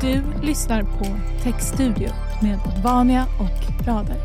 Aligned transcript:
Du 0.00 0.22
lyssnar 0.42 0.82
på 0.82 1.04
Textstudio 1.42 2.08
med 2.42 2.58
Vania 2.84 3.22
och 3.40 3.86
Rader. 3.86 4.16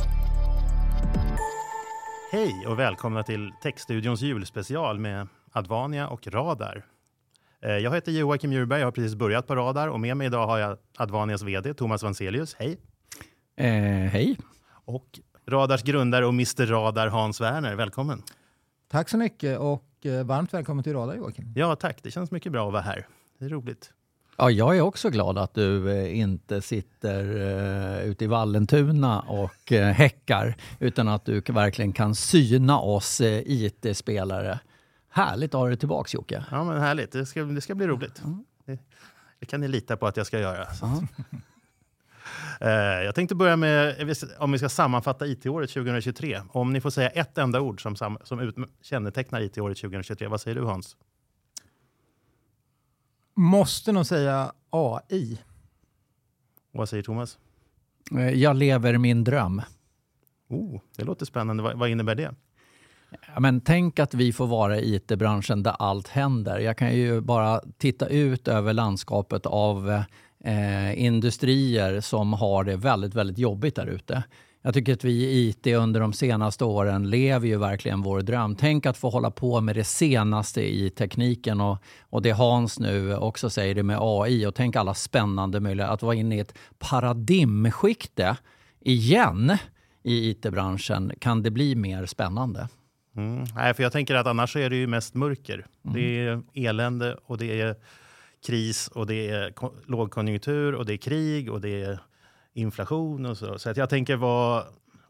Hej 2.32 2.68
och 2.68 2.80
välkomna 2.80 3.24
till 3.24 3.52
Textstudions 3.64 4.22
julspecial 4.22 5.00
med 5.00 5.28
Advania 5.52 6.08
och 6.08 6.28
Radar. 6.28 6.86
Eh, 7.62 7.72
Jag 7.72 7.94
heter 7.96 8.12
Joakim 8.12 8.54
Djurberg, 8.54 8.80
jag 8.80 8.88
har 8.88 8.92
precis 8.92 9.16
börjat 9.16 9.48
på 9.48 9.56
Radar 9.56 9.88
och 9.88 10.00
med 10.00 10.18
mig 10.18 10.28
idag 10.28 10.48
har 10.48 10.58
jag 10.58 10.78
Advanias 10.98 11.42
VD 11.42 11.74
Thomas 11.74 12.04
Vanselius. 12.04 12.56
Hej! 12.60 12.78
Eh, 13.58 13.66
hej. 14.12 14.38
Och 14.86 15.20
Radars 15.48 15.84
grundare 15.84 16.26
och 16.26 16.34
Mr 16.34 16.66
Radar 16.66 17.08
Hans 17.08 17.42
Werner. 17.42 17.76
Välkommen! 17.76 18.22
Tack 18.92 19.10
så 19.10 19.18
mycket 19.18 19.60
och 19.60 20.06
eh, 20.06 20.24
varmt 20.26 20.54
välkommen 20.54 20.84
till 20.84 20.94
Radar 20.94 21.16
Joakim. 21.16 21.54
Ja, 21.56 21.76
tack. 21.76 22.00
Det 22.04 22.12
känns 22.12 22.32
mycket 22.32 22.52
bra 22.52 22.68
att 22.68 22.74
vara 22.74 22.84
här. 22.84 23.08
Det 23.46 23.50
är 23.50 23.54
roligt. 23.54 23.94
Ja, 24.38 24.52
jag 24.52 24.78
är 24.78 24.82
också 24.82 25.10
glad 25.10 25.38
att 25.38 25.54
du 25.54 25.92
eh, 25.92 26.20
inte 26.20 26.62
sitter 26.62 27.36
eh, 28.00 28.06
ute 28.06 28.24
i 28.24 28.28
Vallentuna 28.28 29.20
och 29.22 29.72
eh, 29.72 29.88
häckar 29.94 30.56
utan 30.80 31.08
att 31.08 31.26
du 31.26 31.42
verkligen 31.42 31.94
kan 31.94 32.16
syna 32.16 32.80
oss 32.80 33.22
eh, 33.22 33.42
IT-spelare. 33.46 34.60
Härligt 35.10 35.54
att 35.54 35.60
ha 35.60 35.68
dig 35.68 35.78
tillbaks 35.78 36.14
Jocke. 36.14 36.46
Ja, 36.52 36.64
men 36.64 36.82
härligt. 36.82 37.12
Det 37.12 37.26
ska, 37.26 37.44
det 37.44 37.62
ska 37.62 37.76
bli 37.76 37.88
roligt. 37.88 38.22
Det, 38.66 38.80
det 39.40 39.46
kan 39.46 39.62
ni 39.62 39.68
lita 39.68 39.98
på 39.98 40.08
att 40.08 40.18
jag 40.18 40.26
ska 40.28 40.40
göra. 40.40 40.68
Eh, 42.62 42.70
Jag 43.06 43.16
tänkte 43.16 43.36
börja 43.36 43.56
med 43.56 44.16
om 44.38 44.52
vi 44.52 44.58
ska 44.58 44.70
sammanfatta 44.70 45.28
IT-året 45.28 45.70
2023. 45.70 46.42
Om 46.50 46.74
ni 46.74 46.82
får 46.82 46.90
säga 46.90 47.10
ett 47.10 47.38
enda 47.38 47.62
ord 47.62 47.82
som, 47.82 47.96
som 48.24 48.40
ut, 48.40 48.56
kännetecknar 48.82 49.42
IT-året 49.42 49.78
2023. 49.78 50.28
Vad 50.28 50.42
säger 50.42 50.56
du 50.56 50.64
Hans? 50.64 50.96
Måste 53.36 53.92
nog 53.92 54.06
säga 54.06 54.52
AI. 54.70 55.38
Vad 56.72 56.90
säger 56.90 57.04
Thomas? 57.04 57.38
Eh, 58.12 58.30
Jag 58.30 58.56
lever 58.56 58.98
min 58.98 59.24
dröm. 59.24 59.62
Oh, 60.50 60.80
det 60.98 61.04
låter 61.04 61.26
spännande. 61.26 61.64
Vad, 61.64 61.78
vad 61.80 61.90
innebär 61.90 62.16
det? 62.16 62.36
Ja, 63.34 63.40
men 63.40 63.62
tänk 63.62 64.00
att 64.00 64.14
vi 64.14 64.34
får 64.34 64.48
vara 64.48 64.80
i 64.80 64.96
IT-branschen 64.96 65.64
där 65.64 65.76
allt 65.80 66.08
händer. 66.08 66.60
Jag 66.60 66.78
kan 66.78 66.96
ju 66.96 67.22
bara 67.22 67.62
titta 67.78 68.08
ut 68.08 68.48
över 68.48 68.74
landskapet 68.74 69.46
av 69.46 70.04
eh, 70.44 71.00
industrier 71.06 72.02
som 72.02 72.34
har 72.34 72.64
det 72.64 72.76
väldigt, 72.76 73.14
väldigt 73.14 73.38
jobbigt 73.38 73.76
där 73.76 73.86
ute. 73.88 74.24
Jag 74.66 74.74
tycker 74.74 74.94
att 74.94 75.04
vi 75.04 75.12
i 75.12 75.50
IT 75.50 75.68
under 75.68 76.00
de 76.00 76.14
senaste 76.14 76.66
åren 76.66 77.10
lever 77.10 77.48
ju 77.48 77.58
verkligen 77.58 78.02
vår 78.02 78.22
dröm. 78.22 78.56
Tänk 78.56 78.86
att 78.86 78.98
få 78.98 79.10
hålla 79.10 79.32
på 79.32 79.62
med 79.62 79.76
det 79.76 79.84
senaste 79.84 80.62
i 80.62 80.90
tekniken 80.90 81.62
och, 81.62 81.78
och 82.10 82.22
det 82.22 82.32
Hans 82.32 82.80
nu 82.80 83.16
också 83.16 83.50
säger 83.50 83.76
det 83.76 83.84
med 83.84 83.98
AI 84.02 84.46
och 84.46 84.56
tänk 84.56 84.76
alla 84.76 84.94
spännande 84.94 85.60
möjligheter 85.60 85.94
att 85.94 86.02
vara 86.02 86.16
inne 86.16 86.36
i 86.36 86.40
ett 86.40 86.58
paradigmskifte 86.80 88.38
igen 88.80 89.58
i 90.04 90.30
IT-branschen. 90.30 91.12
Kan 91.20 91.44
det 91.44 91.52
bli 91.52 91.76
mer 91.76 92.06
spännande? 92.06 92.68
Mm. 93.18 93.44
Nej, 93.56 93.74
för 93.74 93.84
jag 93.84 93.92
tänker 93.92 94.16
att 94.16 94.28
annars 94.28 94.56
är 94.56 94.70
det 94.70 94.76
ju 94.76 94.88
mest 94.88 95.14
mörker. 95.14 95.66
Det 95.82 96.20
är 96.20 96.42
elände 96.54 97.18
och 97.26 97.38
det 97.38 97.62
är 97.62 97.76
kris 98.48 98.88
och 98.88 99.08
det 99.08 99.30
är 99.30 99.52
ko- 99.52 99.76
lågkonjunktur 99.86 100.76
och 100.76 100.86
det 100.86 100.94
är 100.94 100.98
krig 100.98 101.52
och 101.52 101.62
det 101.62 101.84
är 101.84 102.00
inflation 102.56 103.26
och 103.26 103.38
så. 103.38 103.60
Så 103.60 103.70
att 103.70 103.78
jag 103.78 103.90
tänker 103.90 104.16
vad, 104.16 104.64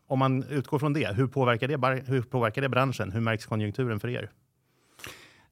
om 0.08 0.20
man 0.20 0.44
utgår 0.44 0.80
från 0.80 0.94
det, 0.94 1.16
hur 1.16 1.28
påverkar 1.28 1.68
det, 1.68 2.04
hur 2.08 2.22
påverkar 2.22 2.62
det 2.62 2.70
branschen? 2.70 3.12
Hur 3.12 3.22
märks 3.22 3.46
konjunkturen 3.46 4.00
för 4.00 4.08
er? 4.08 4.32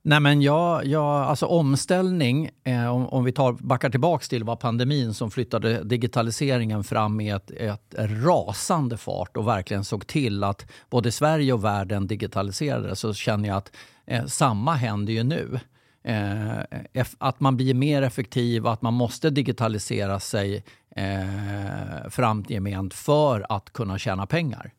Nej, 0.06 0.20
men 0.20 0.42
jag, 0.42 0.86
jag, 0.86 1.06
alltså 1.06 1.46
omställning, 1.46 2.50
eh, 2.64 2.96
om, 2.96 3.08
om 3.08 3.24
vi 3.24 3.32
tar, 3.32 3.54
backar 3.54 3.90
tillbaka 3.90 4.26
till 4.26 4.44
vad 4.44 4.60
pandemin 4.60 5.14
som 5.14 5.32
flyttade 5.32 5.84
digitaliseringen 5.84 6.84
fram 6.84 7.22
i 7.22 7.30
ett, 7.30 7.52
ett 7.52 7.96
rasande 7.98 8.98
fart 8.98 9.38
och 9.38 9.48
verkligen 9.48 9.84
såg 9.84 10.08
till 10.08 10.44
att 10.44 10.72
både 10.90 11.12
Sverige 11.12 11.54
och 11.54 11.64
världen 11.64 12.08
digitaliserades 12.08 13.00
så 13.00 13.14
känner 13.14 13.50
jag 13.50 13.58
att 13.58 13.72
eh, 14.06 14.26
samma 14.26 14.74
händer 14.74 15.14
ju 15.14 15.24
nu. 15.24 15.60
Eh, 16.04 17.06
att 17.18 17.40
man 17.40 17.58
blir 17.58 17.74
mer 17.74 18.02
effektiv, 18.02 18.68
att 18.68 18.82
man 18.82 18.94
måste 18.94 19.30
digitalisera 19.30 20.20
sig 20.20 20.64
eh, 20.96 22.10
framgent 22.10 22.94
för 22.94 23.46
att 23.50 23.74
kunna 23.74 23.98
tjäna 23.98 24.26
pengar. 24.26 24.72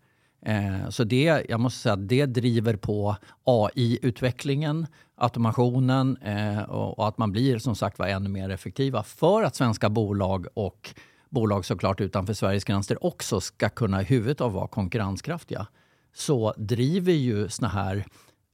Eh, 0.46 0.88
Så 0.88 1.04
det, 1.04 1.46
jag 1.48 1.60
måste 1.60 1.80
säga 1.80 1.92
att 1.92 2.08
det 2.08 2.26
driver 2.26 2.76
på 2.76 3.16
AI-utvecklingen, 3.44 4.86
automationen 5.16 6.16
eh, 6.16 6.62
och 6.62 6.98
och 6.98 7.08
att 7.08 7.18
man 7.18 7.32
blir 7.32 7.58
som 7.58 7.76
sagt 7.76 7.98
var 7.98 8.06
ännu 8.06 8.28
mer 8.28 8.50
effektiva 8.50 9.02
för 9.02 9.42
att 9.42 9.56
svenska 9.56 9.88
bolag 9.88 10.46
och 10.54 10.94
bolag 11.30 11.64
såklart 11.64 12.00
utanför 12.00 12.34
Sveriges 12.34 12.64
gränser 12.64 13.04
också 13.04 13.40
ska 13.40 13.68
kunna 13.68 14.02
i 14.02 14.04
huvudet 14.04 14.40
av 14.40 14.52
vara 14.52 14.66
konkurrenskraftiga. 14.68 15.66
Så 16.14 16.54
driver 16.56 17.12
ju 17.12 17.48
såna 17.48 17.68
här 17.68 18.04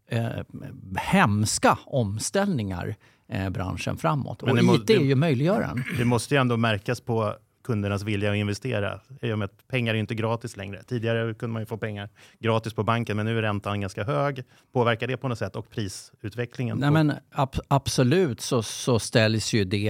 eh, 0.09 0.29
hemska 0.97 1.79
omställningar 1.87 2.97
eh, 3.29 3.51
branschen 3.51 3.97
framåt. 3.97 4.43
Men 4.43 4.69
och 4.69 4.79
det 4.87 4.93
IT 4.95 5.01
är 5.01 5.05
ju 5.05 5.15
möjliggöraren. 5.15 5.85
Det 5.99 6.05
måste 6.05 6.35
ju 6.35 6.41
ändå 6.41 6.57
märkas 6.57 7.01
på 7.01 7.35
kundernas 7.71 8.03
vilja 8.03 8.31
att 8.31 8.37
investera. 8.37 9.01
I 9.23 9.33
och 9.33 9.39
med 9.39 9.47
att 9.47 9.69
pengar 9.69 9.95
är 9.95 9.99
inte 9.99 10.15
gratis 10.15 10.57
längre. 10.57 10.83
Tidigare 10.83 11.35
kunde 11.35 11.53
man 11.53 11.63
ju 11.63 11.67
få 11.67 11.77
pengar 11.77 12.09
gratis 12.39 12.75
på 12.75 12.83
banken, 12.83 13.17
men 13.17 13.27
nu 13.27 13.39
är 13.39 13.43
räntan 13.43 13.81
ganska 13.81 14.05
hög. 14.05 14.45
Påverkar 14.73 15.07
det 15.07 15.17
på 15.17 15.29
något 15.29 15.39
sätt 15.39 15.57
och 15.57 15.71
prisutvecklingen? 15.71 16.79
Nej, 16.79 16.91
men 16.91 17.13
ab- 17.33 17.61
absolut 17.69 18.41
så, 18.41 18.63
så 18.63 18.99
ställs 18.99 19.53
ju 19.53 19.65
det 19.65 19.89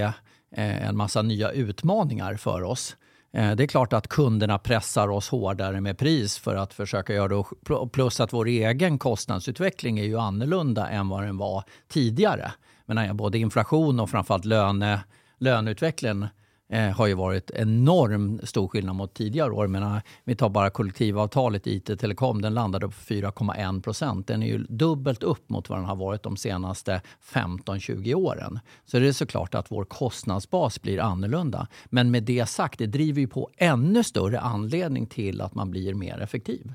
eh, 0.55 0.87
en 0.87 0.97
massa 0.97 1.21
nya 1.21 1.51
utmaningar 1.51 2.35
för 2.35 2.63
oss. 2.63 2.95
Eh, 3.33 3.51
det 3.51 3.63
är 3.63 3.67
klart 3.67 3.93
att 3.93 4.07
kunderna 4.07 4.57
pressar 4.57 5.07
oss 5.07 5.29
hårdare 5.29 5.81
med 5.81 5.97
pris 5.97 6.37
för 6.37 6.55
att 6.55 6.73
försöka 6.73 7.13
göra 7.13 7.27
det. 7.27 7.89
Plus 7.93 8.19
att 8.19 8.33
vår 8.33 8.47
egen 8.47 8.99
kostnadsutveckling 8.99 9.99
är 9.99 10.03
ju 10.03 10.17
annorlunda 10.17 10.89
än 10.89 11.09
vad 11.09 11.23
den 11.23 11.37
var 11.37 11.63
tidigare. 11.87 12.51
Men 12.85 13.17
både 13.17 13.37
inflation 13.37 13.99
och 13.99 14.09
framförallt 14.09 14.45
löne, 14.45 14.99
löneutvecklingen 15.39 16.27
eh, 16.71 16.89
har 16.89 17.07
ju 17.07 17.13
varit 17.13 17.51
enorm 17.51 18.39
stor 18.43 18.67
skillnad 18.67 18.95
mot 18.95 19.13
tidigare 19.13 19.51
år. 19.51 19.67
Men, 19.67 19.83
eh, 19.83 19.97
vi 20.23 20.35
tar 20.35 20.49
bara 20.49 20.69
kollektivavtalet 20.69 21.67
IT 21.67 21.99
Telekom, 21.99 22.41
den 22.41 22.53
landade 22.53 22.87
på 22.87 22.93
4,1 22.93 23.81
procent. 23.81 24.27
Den 24.27 24.43
är 24.43 24.47
ju 24.47 24.57
dubbelt 24.69 25.23
upp 25.23 25.49
mot 25.49 25.69
vad 25.69 25.77
den 25.77 25.85
har 25.85 25.95
varit 25.95 26.23
de 26.23 26.37
senaste 26.37 27.01
15-20 27.19 28.13
åren. 28.13 28.59
Så 28.85 28.99
det 28.99 29.07
är 29.07 29.11
såklart 29.11 29.55
att 29.55 29.71
vår 29.71 29.85
kostnadsbas 29.85 30.81
blir 30.81 30.99
annorlunda. 30.99 31.67
Men 31.85 32.11
med 32.11 32.23
det 32.23 32.45
sagt, 32.45 32.79
det 32.79 32.87
driver 32.87 33.21
ju 33.21 33.27
på 33.27 33.49
ännu 33.57 34.03
större 34.03 34.39
anledning 34.39 35.07
till 35.07 35.41
att 35.41 35.55
man 35.55 35.71
blir 35.71 35.93
mer 35.93 36.19
effektiv. 36.19 36.73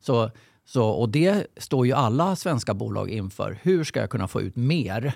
Så, 0.00 0.30
så, 0.64 0.88
och 0.88 1.08
det 1.08 1.46
står 1.56 1.86
ju 1.86 1.92
alla 1.92 2.36
svenska 2.36 2.74
bolag 2.74 3.10
inför. 3.10 3.58
Hur 3.62 3.84
ska 3.84 4.00
jag 4.00 4.10
kunna 4.10 4.28
få 4.28 4.40
ut 4.40 4.56
mer 4.56 5.14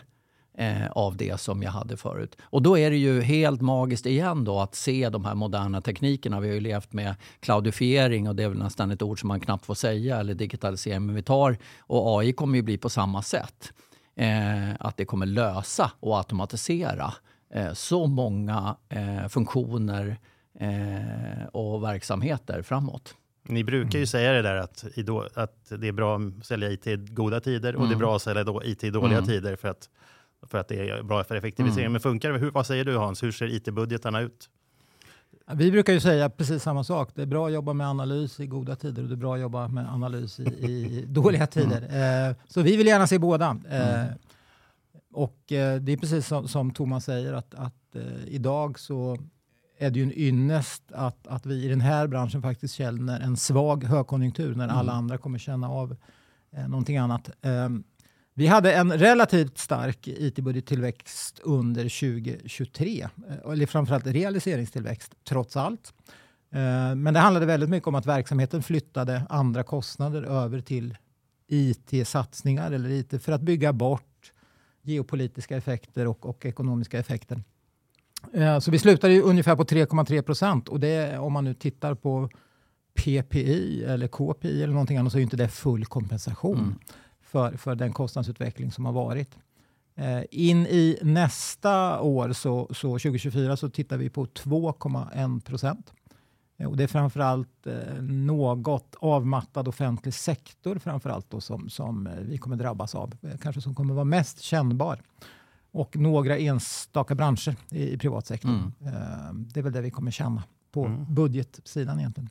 eh, 0.58 0.90
av 0.90 1.16
det 1.16 1.40
som 1.40 1.62
jag 1.62 1.70
hade 1.70 1.96
förut. 1.96 2.36
Och 2.42 2.62
då 2.62 2.78
är 2.78 2.90
det 2.90 2.96
ju 2.96 3.20
helt 3.20 3.60
magiskt 3.60 4.06
igen 4.06 4.44
då 4.44 4.60
att 4.60 4.74
se 4.74 5.08
de 5.08 5.24
här 5.24 5.34
moderna 5.34 5.80
teknikerna. 5.80 6.40
Vi 6.40 6.48
har 6.48 6.54
ju 6.54 6.60
levt 6.60 6.92
med 6.92 7.14
cloudifiering 7.40 8.28
och 8.28 8.36
det 8.36 8.42
är 8.42 8.48
väl 8.48 8.58
nästan 8.58 8.90
ett 8.90 9.02
ord 9.02 9.20
som 9.20 9.28
man 9.28 9.40
knappt 9.40 9.66
får 9.66 9.74
säga 9.74 10.16
eller 10.16 10.34
digitalisering. 10.34 11.06
Men 11.06 11.14
vi 11.14 11.22
tar 11.22 11.56
och 11.80 12.20
AI 12.20 12.32
kommer 12.32 12.56
ju 12.56 12.62
bli 12.62 12.78
på 12.78 12.88
samma 12.88 13.22
sätt. 13.22 13.72
Eh, 14.16 14.70
att 14.80 14.96
det 14.96 15.04
kommer 15.04 15.26
lösa 15.26 15.92
och 16.00 16.18
automatisera 16.18 17.14
eh, 17.54 17.72
så 17.72 18.06
många 18.06 18.76
eh, 18.88 19.28
funktioner 19.28 20.16
eh, 20.60 21.46
och 21.52 21.82
verksamheter 21.82 22.62
framåt. 22.62 23.14
Ni 23.48 23.64
brukar 23.64 23.98
ju 23.98 24.06
säga 24.06 24.32
det 24.32 24.42
där 24.42 24.56
att, 24.56 24.84
att 25.34 25.72
det 25.80 25.88
är 25.88 25.92
bra 25.92 26.18
att 26.18 26.46
sälja 26.46 26.70
IT 26.70 26.86
i 26.86 26.96
goda 26.96 27.40
tider 27.40 27.76
och 27.76 27.88
det 27.88 27.94
är 27.94 27.98
bra 27.98 28.16
att 28.16 28.22
sälja 28.22 28.44
IT 28.64 28.84
i 28.84 28.90
dåliga 28.90 29.22
tider 29.22 29.56
för 29.56 29.68
att, 29.68 29.88
för 30.46 30.58
att 30.58 30.68
det 30.68 30.90
är 30.90 31.02
bra 31.02 31.24
för 31.24 31.34
effektivisering. 31.34 31.92
Men 31.92 32.00
funkar 32.00 32.32
det? 32.32 32.38
Hur, 32.38 32.50
vad 32.50 32.66
säger 32.66 32.84
du 32.84 32.96
Hans? 32.96 33.22
Hur 33.22 33.32
ser 33.32 33.46
IT-budgetarna 33.46 34.20
ut? 34.20 34.48
Vi 35.52 35.70
brukar 35.70 35.92
ju 35.92 36.00
säga 36.00 36.30
precis 36.30 36.62
samma 36.62 36.84
sak. 36.84 37.10
Det 37.14 37.22
är 37.22 37.26
bra 37.26 37.46
att 37.46 37.52
jobba 37.52 37.72
med 37.72 37.86
analys 37.86 38.40
i 38.40 38.46
goda 38.46 38.76
tider 38.76 39.02
och 39.02 39.08
det 39.08 39.14
är 39.14 39.16
bra 39.16 39.34
att 39.34 39.40
jobba 39.40 39.68
med 39.68 39.92
analys 39.92 40.40
i, 40.40 40.42
i 40.44 41.04
dåliga 41.08 41.46
tider. 41.46 41.82
Eh, 42.28 42.36
så 42.48 42.62
vi 42.62 42.76
vill 42.76 42.86
gärna 42.86 43.06
se 43.06 43.18
båda. 43.18 43.56
Eh, 43.70 44.04
och 45.12 45.52
eh, 45.52 45.80
det 45.80 45.92
är 45.92 45.96
precis 45.96 46.26
som, 46.26 46.48
som 46.48 46.70
Thomas 46.70 47.04
säger 47.04 47.32
att, 47.32 47.54
att 47.54 47.96
eh, 47.96 48.24
idag 48.26 48.78
så 48.78 49.18
är 49.78 49.90
det 49.90 49.98
ju 49.98 50.02
en 50.02 50.18
ynnest 50.18 50.82
att, 50.92 51.26
att 51.26 51.46
vi 51.46 51.64
i 51.64 51.68
den 51.68 51.80
här 51.80 52.06
branschen 52.06 52.42
faktiskt 52.42 52.74
känner 52.74 53.20
en 53.20 53.36
svag 53.36 53.84
högkonjunktur 53.84 54.54
när 54.54 54.68
alla 54.68 54.92
andra 54.92 55.18
kommer 55.18 55.38
känna 55.38 55.70
av 55.70 55.96
eh, 56.50 56.68
någonting 56.68 56.96
annat. 56.96 57.30
Vi 58.38 58.46
hade 58.46 58.72
en 58.72 58.98
relativt 58.98 59.58
stark 59.58 60.08
it-budgettillväxt 60.08 61.40
under 61.42 61.82
2023, 61.82 63.08
eh, 63.28 63.52
eller 63.52 63.66
framförallt 63.66 64.06
realiseringstillväxt 64.06 65.14
trots 65.28 65.56
allt. 65.56 65.92
Eh, 66.50 66.94
men 66.94 67.14
det 67.14 67.20
handlade 67.20 67.46
väldigt 67.46 67.68
mycket 67.70 67.86
om 67.86 67.94
att 67.94 68.06
verksamheten 68.06 68.62
flyttade 68.62 69.22
andra 69.28 69.62
kostnader 69.62 70.22
över 70.22 70.60
till 70.60 70.96
IT-satsningar 71.48 72.72
eller 72.72 72.90
IT 72.90 73.22
för 73.22 73.32
att 73.32 73.40
bygga 73.40 73.72
bort 73.72 74.32
geopolitiska 74.82 75.56
effekter 75.56 76.06
och, 76.06 76.26
och 76.26 76.46
ekonomiska 76.46 76.98
effekter. 76.98 77.42
Eh, 78.34 78.58
så 78.58 78.70
vi 78.70 78.78
slutade 78.78 79.14
ju 79.14 79.22
ungefär 79.22 79.56
på 79.56 79.64
3,3 79.64 80.22
procent 80.22 80.68
och 80.68 80.80
det, 80.80 81.18
om 81.18 81.32
man 81.32 81.44
nu 81.44 81.54
tittar 81.54 81.94
på 81.94 82.30
PPI 82.94 83.84
eller 83.84 84.08
KPI 84.08 84.62
eller 84.62 84.72
någonting 84.72 84.96
annat 84.96 85.12
så 85.12 85.18
är 85.18 85.22
inte 85.22 85.36
det 85.36 85.48
full 85.48 85.84
kompensation 85.84 86.58
mm 86.58 86.78
för, 87.28 87.56
för 87.56 87.74
den 87.74 87.92
kostnadsutveckling 87.92 88.72
som 88.72 88.84
har 88.84 88.92
varit. 88.92 89.38
Eh, 89.94 90.22
in 90.30 90.66
i 90.66 90.98
nästa 91.02 92.00
år, 92.00 92.32
så, 92.32 92.66
så 92.70 92.88
2024, 92.88 93.56
så 93.56 93.70
tittar 93.70 93.96
vi 93.96 94.10
på 94.10 94.26
2,1 94.26 95.40
procent. 95.40 95.92
Och 96.66 96.76
det 96.76 96.82
är 96.82 96.88
framförallt 96.88 97.66
eh, 97.66 98.02
något 98.02 98.96
avmattad 99.00 99.68
offentlig 99.68 100.14
sektor 100.14 100.78
framförallt 100.78 101.30
då 101.30 101.40
som, 101.40 101.68
som 101.68 102.06
eh, 102.06 102.12
vi 102.14 102.38
kommer 102.38 102.56
drabbas 102.56 102.94
av. 102.94 103.14
Eh, 103.22 103.38
kanske 103.38 103.62
som 103.62 103.74
kommer 103.74 103.94
vara 103.94 104.04
mest 104.04 104.40
kännbar. 104.40 105.02
Och 105.70 105.96
några 105.96 106.38
enstaka 106.38 107.14
branscher 107.14 107.56
i, 107.70 107.92
i 107.92 107.98
privatsektorn. 107.98 108.72
Mm. 108.80 108.94
Eh, 108.94 109.32
det 109.34 109.60
är 109.60 109.64
väl 109.64 109.72
det 109.72 109.80
vi 109.80 109.90
kommer 109.90 110.10
känna 110.10 110.42
på 110.72 110.84
mm. 110.84 111.14
budgetsidan 111.14 111.98
egentligen. 111.98 112.30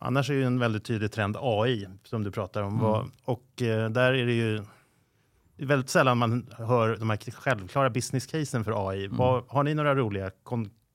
Annars 0.00 0.30
är 0.30 0.34
ju 0.34 0.44
en 0.44 0.58
väldigt 0.58 0.84
tydlig 0.84 1.12
trend 1.12 1.36
AI 1.40 1.88
som 2.04 2.24
du 2.24 2.30
pratar 2.30 2.62
om. 2.62 2.80
Mm. 2.80 3.10
Och 3.24 3.62
eh, 3.62 3.90
där 3.90 4.12
är 4.12 4.26
det 4.26 4.32
ju 4.32 4.62
väldigt 5.56 5.90
sällan 5.90 6.18
man 6.18 6.46
hör 6.58 6.96
de 6.96 7.10
här 7.10 7.30
självklara 7.30 7.90
business 7.90 8.26
casen 8.26 8.64
för 8.64 8.90
AI. 8.90 9.04
Mm. 9.04 9.16
Vad, 9.16 9.44
har 9.48 9.62
ni 9.62 9.74
några 9.74 9.94
roliga 9.94 10.30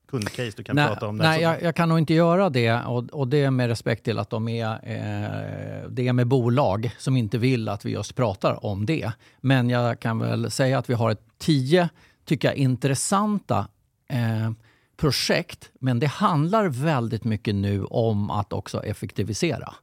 kundcase 0.09 0.51
du 0.57 0.63
kan 0.63 0.75
nej, 0.75 0.87
prata 0.87 1.07
om? 1.07 1.17
Nej, 1.17 1.41
jag, 1.41 1.61
jag, 1.61 1.75
kan 1.75 1.89
nog 1.89 1.97
inte 1.97 2.13
göra 2.13 2.49
det. 2.49 2.73
Och, 2.73 3.03
och 3.09 3.27
det 3.27 3.43
är 3.43 3.51
med 3.51 3.67
respekt 3.67 4.03
till 4.03 4.19
att 4.19 4.29
de 4.29 4.47
är, 4.47 4.71
eh, 4.71 5.89
det 5.89 6.07
är 6.07 6.13
med 6.13 6.27
bolag 6.27 6.91
som 6.97 7.17
inte 7.17 7.37
vill 7.37 7.69
att 7.69 7.85
vi 7.85 7.91
just 7.91 8.15
pratar 8.15 8.65
om 8.65 8.85
det. 8.85 9.11
Men 9.41 9.69
jag 9.69 9.99
kan 9.99 10.19
väl 10.19 10.51
säga 10.51 10.77
att 10.77 10.89
vi 10.89 10.93
har 10.93 11.11
ett 11.11 11.23
tio, 11.37 11.89
tycker 12.25 12.47
jag, 12.47 12.57
intressanta 12.57 13.67
eh, 14.09 14.51
projekt. 15.03 15.71
Men 15.79 15.99
det 15.99 16.07
handlar 16.07 16.67
väldigt 16.67 17.23
mycket 17.23 17.55
nu 17.55 17.83
om 17.83 18.29
att 18.29 18.53
också 18.53 18.83
effektivisera. 18.83 19.73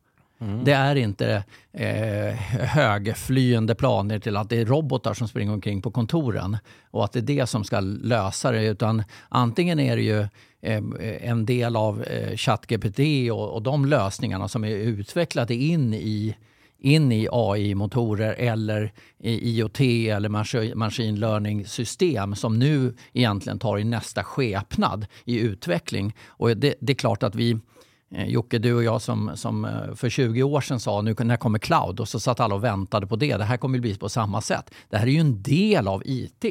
Mm. 0.40 0.64
Det 0.64 0.72
är 0.72 0.96
inte 0.96 1.44
eh, 1.72 2.34
högflyende 2.60 3.74
planer 3.74 4.18
till 4.18 4.36
att 4.36 4.48
det 4.48 4.60
är 4.60 4.64
robotar 4.64 5.14
som 5.14 5.28
springer 5.28 5.52
omkring 5.52 5.82
på 5.82 5.90
kontoren 5.90 6.56
och 6.90 7.04
att 7.04 7.12
det 7.12 7.18
är 7.18 7.22
det 7.22 7.46
som 7.46 7.64
ska 7.64 7.80
lösa 7.80 8.50
det. 8.52 8.64
Utan 8.64 9.02
antingen 9.28 9.80
är 9.80 9.96
det 9.96 10.02
ju 10.02 10.20
eh, 10.60 10.82
en 11.30 11.46
del 11.46 11.76
av 11.76 12.02
eh, 12.02 12.36
ChatGPT 12.36 13.00
och, 13.32 13.54
och 13.54 13.62
de 13.62 13.84
lösningarna 13.84 14.48
som 14.48 14.64
är 14.64 14.76
utvecklade 14.76 15.54
in 15.54 15.94
i 15.94 16.36
in 16.80 17.12
i 17.12 17.28
AI-motorer 17.32 18.32
eller 18.32 18.92
i 19.18 19.58
IoT 19.58 19.80
eller 19.80 20.74
machine 20.74 21.20
learning-system 21.20 22.34
som 22.34 22.58
nu 22.58 22.94
egentligen 23.12 23.58
tar 23.58 23.78
i 23.78 23.84
nästa 23.84 24.24
skepnad 24.24 25.06
i 25.24 25.38
utveckling. 25.38 26.14
Och 26.26 26.56
det, 26.56 26.74
det 26.80 26.92
är 26.92 26.94
klart 26.94 27.22
att 27.22 27.34
vi, 27.34 27.58
eh, 28.14 28.26
Jocke, 28.26 28.58
du 28.58 28.74
och 28.74 28.84
jag 28.84 29.02
som, 29.02 29.30
som 29.34 29.64
eh, 29.64 29.94
för 29.94 30.08
20 30.08 30.42
år 30.42 30.60
sedan 30.60 30.80
sa 30.80 31.02
nu 31.02 31.14
när 31.18 31.36
kommer 31.36 31.58
cloud 31.58 32.00
och 32.00 32.08
så 32.08 32.20
satt 32.20 32.40
alla 32.40 32.54
och 32.54 32.64
väntade 32.64 33.06
på 33.06 33.16
det. 33.16 33.36
Det 33.36 33.44
här 33.44 33.56
kommer 33.56 33.78
bli 33.78 33.96
på 33.96 34.08
samma 34.08 34.40
sätt. 34.40 34.70
Det 34.88 34.96
här 34.96 35.06
är 35.06 35.10
ju 35.10 35.20
en 35.20 35.42
del 35.42 35.88
av 35.88 36.02
IT. 36.04 36.44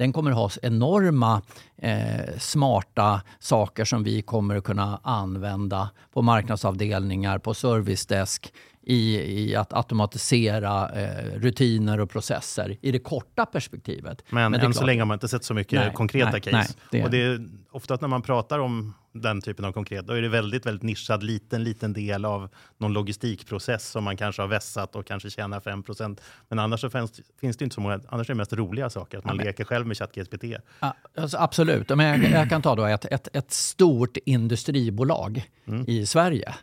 Den 0.00 0.12
kommer 0.12 0.30
ha 0.30 0.50
enorma 0.62 1.42
eh, 1.76 2.38
smarta 2.38 3.22
saker 3.38 3.84
som 3.84 4.04
vi 4.04 4.22
kommer 4.22 4.56
att 4.56 4.64
kunna 4.64 5.00
använda 5.02 5.90
på 6.12 6.22
marknadsavdelningar, 6.22 7.38
på 7.38 7.54
servicedesk, 7.54 8.52
i, 8.90 9.40
i 9.40 9.56
att 9.56 9.72
automatisera 9.72 10.88
eh, 10.88 11.40
rutiner 11.40 12.00
och 12.00 12.10
processer 12.10 12.76
i 12.80 12.92
det 12.92 12.98
korta 12.98 13.46
perspektivet. 13.46 14.24
Men, 14.30 14.52
Men 14.52 14.60
än 14.60 14.74
så 14.74 14.84
länge 14.84 15.00
har 15.00 15.06
man 15.06 15.14
inte 15.14 15.28
sett 15.28 15.44
så 15.44 15.54
mycket 15.54 15.80
nej, 15.80 15.92
konkreta 15.94 16.30
nej, 16.30 16.40
case. 16.40 16.74
Nej, 16.92 17.04
och 17.04 17.10
det 17.10 17.22
är 17.22 17.48
ofta 17.70 17.98
när 18.00 18.08
man 18.08 18.22
pratar 18.22 18.58
om 18.58 18.94
den 19.12 19.40
typen 19.40 19.64
av 19.64 19.72
konkret, 19.72 20.06
då 20.06 20.12
är 20.12 20.22
det 20.22 20.28
väldigt, 20.28 20.66
väldigt 20.66 20.82
nischad, 20.82 21.22
liten, 21.22 21.64
liten 21.64 21.92
del 21.92 22.24
av 22.24 22.48
någon 22.78 22.92
logistikprocess 22.92 23.88
som 23.88 24.04
man 24.04 24.16
kanske 24.16 24.42
har 24.42 24.46
vässat 24.48 24.96
och 24.96 25.06
kanske 25.06 25.30
tjänar 25.30 25.60
5% 25.60 26.20
Men 26.48 26.58
annars 26.58 26.80
så 26.80 26.90
finns, 26.90 27.20
finns 27.40 27.56
det 27.56 27.64
inte 27.64 27.74
så 27.74 27.80
många, 27.80 28.00
annars 28.08 28.30
är 28.30 28.34
det 28.34 28.38
mest 28.38 28.52
roliga 28.52 28.90
saker, 28.90 29.18
att 29.18 29.24
man 29.24 29.36
ja, 29.38 29.44
leker 29.44 29.64
själv 29.64 29.86
med 29.86 29.96
ChatGPT. 29.96 30.44
Ja, 30.80 30.94
alltså 31.16 31.36
absolut, 31.36 31.88
men 31.88 32.06
jag, 32.06 32.30
jag, 32.30 32.48
kan 32.48 32.62
ta 32.62 32.74
då 32.74 32.84
ett, 32.84 33.04
ett, 33.04 33.28
ett 33.32 33.50
stort 33.50 34.16
industribolag 34.24 35.50
mm. 35.66 35.84
i 35.88 36.06
Sverige 36.06 36.54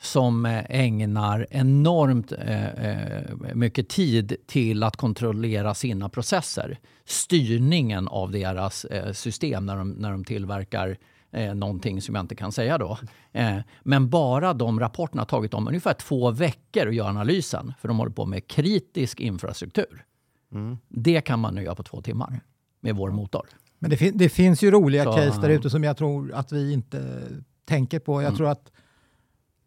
som 0.00 0.46
eh, 0.46 0.64
ägnar 0.68 1.46
enormt 1.50 2.32
eh, 2.32 2.66
eh, 2.66 3.36
mycket 3.54 3.88
tid 3.88 4.36
till 4.46 4.82
att 4.82 4.96
kontrollera 4.96 5.74
sina 5.74 6.08
processer. 6.08 6.78
Styrningen 7.04 8.08
av 8.08 8.30
deras 8.30 8.86
system 9.12 9.66
när 9.66 9.76
de, 9.76 9.90
när 9.90 10.10
de 10.10 10.24
tillverkar 10.24 10.98
eh, 11.32 11.54
någonting 11.54 12.02
som 12.02 12.14
jag 12.14 12.22
inte 12.22 12.34
kan 12.34 12.52
säga 12.52 12.78
då. 12.78 12.98
Eh, 13.32 13.58
men 13.82 14.10
bara 14.10 14.54
de 14.54 14.80
rapporterna 14.80 15.20
har 15.20 15.26
tagit 15.26 15.50
dem 15.50 15.68
ungefär 15.68 15.94
två 15.94 16.30
veckor 16.30 16.88
att 16.88 16.94
göra 16.94 17.08
analysen 17.08 17.72
för 17.80 17.88
de 17.88 17.98
håller 17.98 18.12
på 18.12 18.26
med 18.26 18.46
kritisk 18.46 19.20
infrastruktur. 19.20 20.04
Mm. 20.52 20.78
Det 20.88 21.20
kan 21.20 21.40
man 21.40 21.54
nu 21.54 21.62
göra 21.62 21.74
på 21.74 21.82
två 21.82 22.02
timmar 22.02 22.40
med 22.80 22.96
vår 22.96 23.10
motor. 23.10 23.46
Men 23.78 23.90
det, 23.90 23.96
fin 23.96 24.18
det 24.18 24.28
finns 24.28 24.62
ju 24.62 24.70
roliga 24.70 25.04
Så, 25.04 25.12
case 25.12 25.40
där 25.40 25.48
ute 25.48 25.70
som 25.70 25.84
jag 25.84 25.96
tror 25.96 26.32
att 26.32 26.52
vi 26.52 26.72
inte 26.72 27.22
tänker 27.64 27.98
på. 27.98 28.22
Jag 28.22 28.28
mm. 28.28 28.36
tror 28.36 28.48
att 28.48 28.72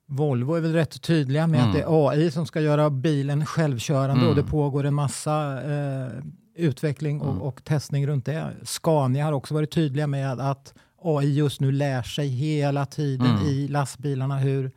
Volvo 0.06 0.54
är 0.54 0.62
väl 0.62 0.74
rätt 0.74 1.02
tydliga 1.02 1.48
med 1.48 1.60
mm. 1.60 1.70
att 1.70 1.76
det 1.76 1.82
är 1.82 2.10
AI 2.10 2.32
som 2.32 2.46
ska 2.46 2.62
göra 2.62 2.90
bilen 2.90 3.46
självkörande 3.46 4.22
mm. 4.22 4.30
och 4.30 4.36
det 4.36 4.44
pågår 4.44 4.84
en 4.84 4.94
massa 4.94 5.64
eh, 5.64 6.10
utveckling 6.56 7.22
och, 7.22 7.32
mm. 7.32 7.42
och, 7.42 7.64
testning 7.64 8.08
runt 8.08 8.26
det. 8.26 8.54
Scania 8.64 9.26
har 9.26 9.32
också 9.32 9.54
varit 9.54 9.72
tydliga 9.72 10.08
med 10.08 10.40
att 10.40 10.74
AI 11.02 11.34
just 11.34 11.62
nu 11.62 11.72
lär 11.72 12.04
sig 12.04 12.28
hela 12.28 12.86
tiden 12.86 13.28
mm. 13.28 13.48
i 13.48 13.68
lastbilarna 13.68 14.38
hur 14.38 14.72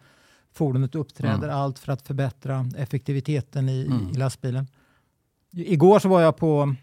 fordonet 0.55 0.94
uppträder, 0.94 1.49
mm. 1.49 1.56
allt 1.56 1.78
för 1.78 1.93
att 1.93 2.02
förbättra 2.02 2.67
effektiviteten 2.76 3.69
i, 3.69 3.87
mm. 3.87 4.11
i 4.11 4.14
lastbilen. 4.14 4.67
Igår 5.52 5.99
så 5.99 6.08
var 6.08 6.20
jag 6.20 6.37
på 6.37 6.75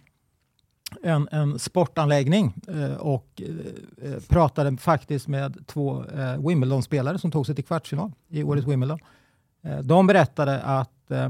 en, 1.04 1.28
en 1.32 1.60
sportanläggning 1.60 2.54
eh, 2.68 2.94
och 2.94 3.42
eh, 3.42 4.12
eh, 4.12 4.20
pratade 4.28 4.78
faktiskt 4.78 5.28
med 5.28 5.68
två 5.68 6.06
eh, 6.06 6.48
Wimbledon-spelare 6.48 7.20
som 7.20 7.32
tog 7.32 7.46
sig 7.46 7.56
till 7.56 7.64
kvartsfinal 7.64 8.12
i 8.30 8.44
årets 8.44 8.68
Wimbledon. 8.68 9.00
Eh, 9.64 9.80
de 9.80 10.08
berättade 10.08 10.62
att 10.62 11.12
eh, 11.12 11.30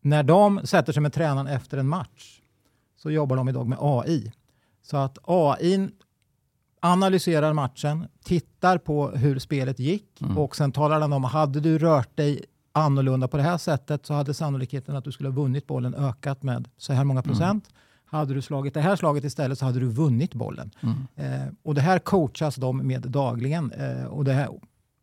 när 0.00 0.22
de 0.22 0.60
sätter 0.64 0.92
sig 0.92 1.02
med 1.02 1.12
tränaren 1.12 1.46
efter 1.46 1.78
en 1.78 1.88
match 1.88 2.40
så 2.96 3.10
jobbar 3.10 3.36
de 3.36 3.48
idag 3.48 3.66
med 3.66 3.78
AI. 3.80 4.32
Så 4.82 4.96
att 4.96 5.18
AI 5.22 5.88
analyserar 6.80 7.52
matchen, 7.52 8.06
tittar 8.24 8.78
på 8.78 9.08
hur 9.08 9.38
spelet 9.38 9.78
gick 9.78 10.20
mm. 10.20 10.38
och 10.38 10.56
sen 10.56 10.72
talar 10.72 11.00
den 11.00 11.12
om, 11.12 11.24
hade 11.24 11.60
du 11.60 11.78
rört 11.78 12.16
dig 12.16 12.44
annorlunda 12.72 13.28
på 13.28 13.36
det 13.36 13.42
här 13.42 13.58
sättet 13.58 14.06
så 14.06 14.14
hade 14.14 14.34
sannolikheten 14.34 14.96
att 14.96 15.04
du 15.04 15.12
skulle 15.12 15.28
ha 15.28 15.34
vunnit 15.34 15.66
bollen 15.66 15.94
ökat 15.94 16.42
med 16.42 16.68
så 16.76 16.92
här 16.92 17.04
många 17.04 17.22
procent. 17.22 17.68
Mm. 17.68 17.80
Hade 18.14 18.34
du 18.34 18.42
slagit 18.42 18.74
det 18.74 18.80
här 18.80 18.96
slaget 18.96 19.24
istället 19.24 19.58
så 19.58 19.64
hade 19.64 19.80
du 19.80 19.86
vunnit 19.86 20.34
bollen. 20.34 20.70
Mm. 20.80 21.42
Eh, 21.42 21.48
och 21.62 21.74
det 21.74 21.80
här 21.80 21.98
coachas 21.98 22.56
de 22.56 22.86
med 22.86 23.02
dagligen. 23.02 23.72
Eh, 23.72 24.04
och, 24.04 24.24
det 24.24 24.32
här, 24.32 24.48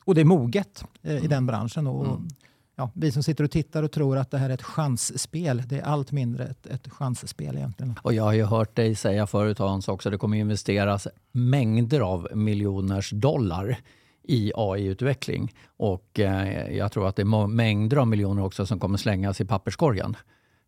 och 0.06 0.16
det 0.16 0.22
är 0.22 0.26
moget 0.26 0.84
eh, 1.02 1.12
mm. 1.12 1.24
i 1.24 1.28
den 1.28 1.46
branschen. 1.46 1.88
Och, 1.88 2.06
mm. 2.06 2.28
ja, 2.76 2.92
vi 2.94 3.12
som 3.12 3.24
sitter 3.24 3.44
och 3.44 3.52
tittar 3.52 3.84
och 3.84 3.92
tror 3.92 4.18
att 4.18 4.32
det 4.32 4.38
här 4.38 4.50
är 4.50 4.54
ett 4.54 4.62
chansspel, 4.62 5.64
det 5.66 5.80
är 5.80 5.84
allt 5.84 6.12
mindre 6.12 6.44
ett, 6.44 6.66
ett 6.66 6.90
chansspel 6.90 7.58
egentligen. 7.58 8.00
Och 8.04 8.14
jag 8.14 8.24
har 8.24 8.34
ju 8.34 8.44
hört 8.44 8.76
dig 8.76 8.96
säga 8.96 9.28
förut 9.28 9.60
Hans 9.60 9.88
också, 9.88 10.10
det 10.10 10.18
kommer 10.18 10.38
investeras 10.38 11.08
mängder 11.32 12.00
av 12.00 12.28
miljoners 12.34 13.10
dollar 13.10 13.78
i 14.24 14.52
AI-utveckling. 14.56 15.54
Och 15.78 16.20
eh, 16.20 16.78
jag 16.78 16.92
tror 16.92 17.08
att 17.08 17.16
det 17.16 17.22
är 17.22 17.48
mängder 17.48 17.98
av 17.98 18.08
miljoner 18.08 18.44
också 18.44 18.66
som 18.66 18.80
kommer 18.80 18.98
slängas 18.98 19.42
i 19.42 19.46
papperskorgen. 19.46 20.16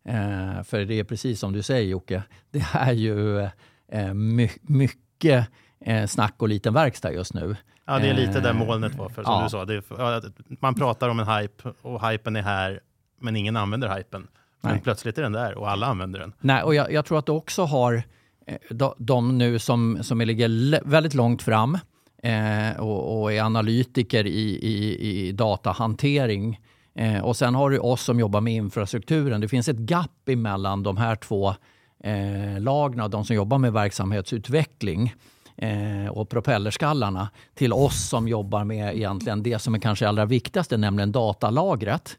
Eh, 0.08 0.62
för 0.62 0.84
det 0.84 0.94
är 0.94 1.04
precis 1.04 1.40
som 1.40 1.52
du 1.52 1.62
säger 1.62 1.90
Jocke, 1.90 2.22
det 2.50 2.66
är 2.72 2.92
ju 2.92 3.40
eh, 3.88 4.14
my 4.14 4.50
mycket 4.62 5.48
eh, 5.80 6.06
snack 6.06 6.34
och 6.38 6.48
liten 6.48 6.74
verkstad 6.74 7.12
just 7.12 7.34
nu. 7.34 7.56
Ja, 7.86 7.98
det 7.98 8.08
är 8.08 8.14
lite 8.14 8.40
där 8.40 8.50
eh, 8.50 8.56
molnet 8.56 8.94
var. 8.94 9.08
För, 9.08 9.22
som 9.22 9.32
ja. 9.32 9.64
du 9.64 9.82
sa, 9.82 10.12
är, 10.12 10.32
man 10.60 10.74
pratar 10.74 11.08
om 11.08 11.20
en 11.20 11.28
hype 11.28 11.72
och 11.82 12.08
hypen 12.08 12.36
är 12.36 12.42
här, 12.42 12.80
men 13.20 13.36
ingen 13.36 13.56
använder 13.56 13.96
hypen. 13.96 14.26
Men 14.60 14.72
Nej. 14.72 14.80
plötsligt 14.80 15.18
är 15.18 15.22
den 15.22 15.32
där 15.32 15.58
och 15.58 15.70
alla 15.70 15.86
använder 15.86 16.20
den. 16.20 16.32
Nej, 16.40 16.62
och 16.62 16.74
jag, 16.74 16.92
jag 16.92 17.04
tror 17.04 17.18
att 17.18 17.26
du 17.26 17.32
också 17.32 17.64
har 17.64 18.02
eh, 18.46 18.56
de, 18.70 18.94
de 18.98 19.38
nu 19.38 19.58
som, 19.58 19.98
som 20.02 20.20
ligger 20.20 20.80
väldigt 20.90 21.14
långt 21.14 21.42
fram 21.42 21.78
eh, 22.22 22.80
och, 22.80 23.22
och, 23.22 23.32
är 23.32 23.42
analytiker 23.42 24.26
i, 24.26 24.58
i, 24.62 24.98
i 25.10 25.32
datahantering 25.32 26.60
Eh, 26.94 27.24
och 27.24 27.36
sen 27.36 27.54
har 27.54 27.70
du 27.70 27.78
oss 27.78 28.02
som 28.02 28.20
jobbar 28.20 28.40
med 28.40 28.54
infrastrukturen. 28.54 29.40
Det 29.40 29.48
finns 29.48 29.68
ett 29.68 29.78
gap 29.78 30.28
emellan 30.28 30.82
de 30.82 30.96
här 30.96 31.16
två 31.16 31.54
eh, 32.04 32.60
lagna, 32.60 33.08
de 33.08 33.24
som 33.24 33.36
jobbar 33.36 33.58
med 33.58 33.72
verksamhetsutveckling 33.72 35.14
eh, 35.56 36.08
och 36.10 36.28
propellerskallarna 36.28 37.28
till 37.54 37.72
oss 37.72 38.08
som 38.08 38.28
jobbar 38.28 38.64
med 38.64 38.96
egentligen 38.96 39.42
det 39.42 39.58
som 39.58 39.74
är 39.74 39.78
kanske 39.78 40.08
allra 40.08 40.24
viktigaste, 40.24 40.76
nämligen 40.76 41.12
datalagret. 41.12 42.18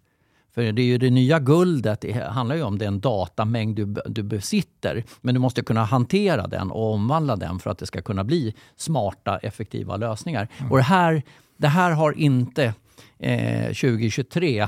För 0.56 0.72
det 0.72 0.82
är 0.82 0.86
ju 0.86 0.98
det 0.98 1.10
nya 1.10 1.40
guldet, 1.40 2.02
det 2.02 2.14
handlar 2.14 2.56
ju 2.56 2.64
om 2.64 2.78
den 2.78 3.00
datamängd 3.00 3.76
du, 3.76 3.96
du 4.06 4.24
besitter. 4.24 5.04
Men 5.22 5.34
du 5.36 5.40
måste 5.40 5.62
kunna 5.62 5.84
hantera 5.84 6.48
den 6.48 6.72
och 6.72 6.94
omvandla 6.94 7.36
den 7.36 7.60
för 7.60 7.70
att 7.70 7.78
det 7.78 7.86
ska 7.86 8.02
kunna 8.02 8.24
bli 8.24 8.56
smarta, 8.76 9.38
effektiva 9.38 9.98
lösningar. 9.98 10.48
Mm. 10.58 10.72
Och 10.72 10.78
det 10.78 10.84
här, 10.84 11.24
det 11.58 11.68
här 11.68 11.92
har 11.92 12.12
inte 12.12 12.74
eh, 13.20 13.66
2023 13.66 14.68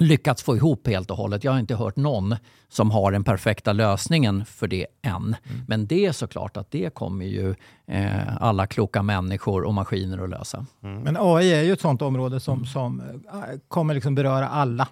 lyckats 0.00 0.42
få 0.42 0.56
ihop 0.56 0.86
helt 0.86 1.10
och 1.10 1.16
hållet. 1.16 1.44
Jag 1.44 1.52
har 1.52 1.58
inte 1.58 1.74
hört 1.74 1.96
någon 1.96 2.36
som 2.68 2.90
har 2.90 3.12
den 3.12 3.24
perfekta 3.24 3.72
lösningen 3.72 4.44
för 4.44 4.66
det 4.66 4.86
än. 5.02 5.16
Mm. 5.16 5.36
Men 5.68 5.86
det 5.86 6.06
är 6.06 6.12
såklart 6.12 6.56
att 6.56 6.70
det 6.70 6.94
kommer 6.94 7.26
ju 7.26 7.54
eh, 7.86 8.42
alla 8.42 8.66
kloka 8.66 9.02
människor 9.02 9.62
och 9.62 9.74
maskiner 9.74 10.18
att 10.18 10.30
lösa. 10.30 10.66
Mm. 10.82 11.02
Men 11.02 11.16
AI 11.20 11.52
är 11.52 11.62
ju 11.62 11.72
ett 11.72 11.80
sånt 11.80 12.02
område 12.02 12.40
som, 12.40 12.66
som 12.66 13.00
äh, 13.00 13.58
kommer 13.68 13.94
liksom 13.94 14.14
beröra 14.14 14.48
alla, 14.48 14.88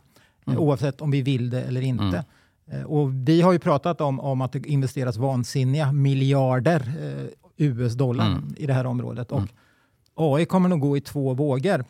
mm. 0.47 0.59
oavsett 0.59 1.01
om 1.01 1.11
vi 1.11 1.23
vill 1.23 1.51
det 1.51 1.63
eller 1.63 1.81
inte. 1.81 2.25
Mm. 2.71 2.81
Eh, 2.81 2.83
och 2.83 3.29
vi 3.29 3.41
har 3.41 3.53
ju 3.53 3.59
pratat 3.59 4.01
om, 4.01 4.21
om 4.21 4.41
att 4.41 4.53
det 4.53 4.67
investeras 4.67 5.17
vansinniga 5.17 5.93
miljarder 5.93 6.93
eh, 7.01 7.27
US-dollar 7.57 8.27
mm. 8.27 8.55
i 8.57 8.67
det 8.67 8.73
här 8.73 8.87
området. 8.87 9.33
Och 9.33 9.39
mm. 9.39 9.51
AI 10.15 10.45
kommer 10.45 10.69
nog 10.69 10.81
gå 10.81 10.97
i 10.97 11.01
två 11.01 11.35
vågor. 11.35 11.85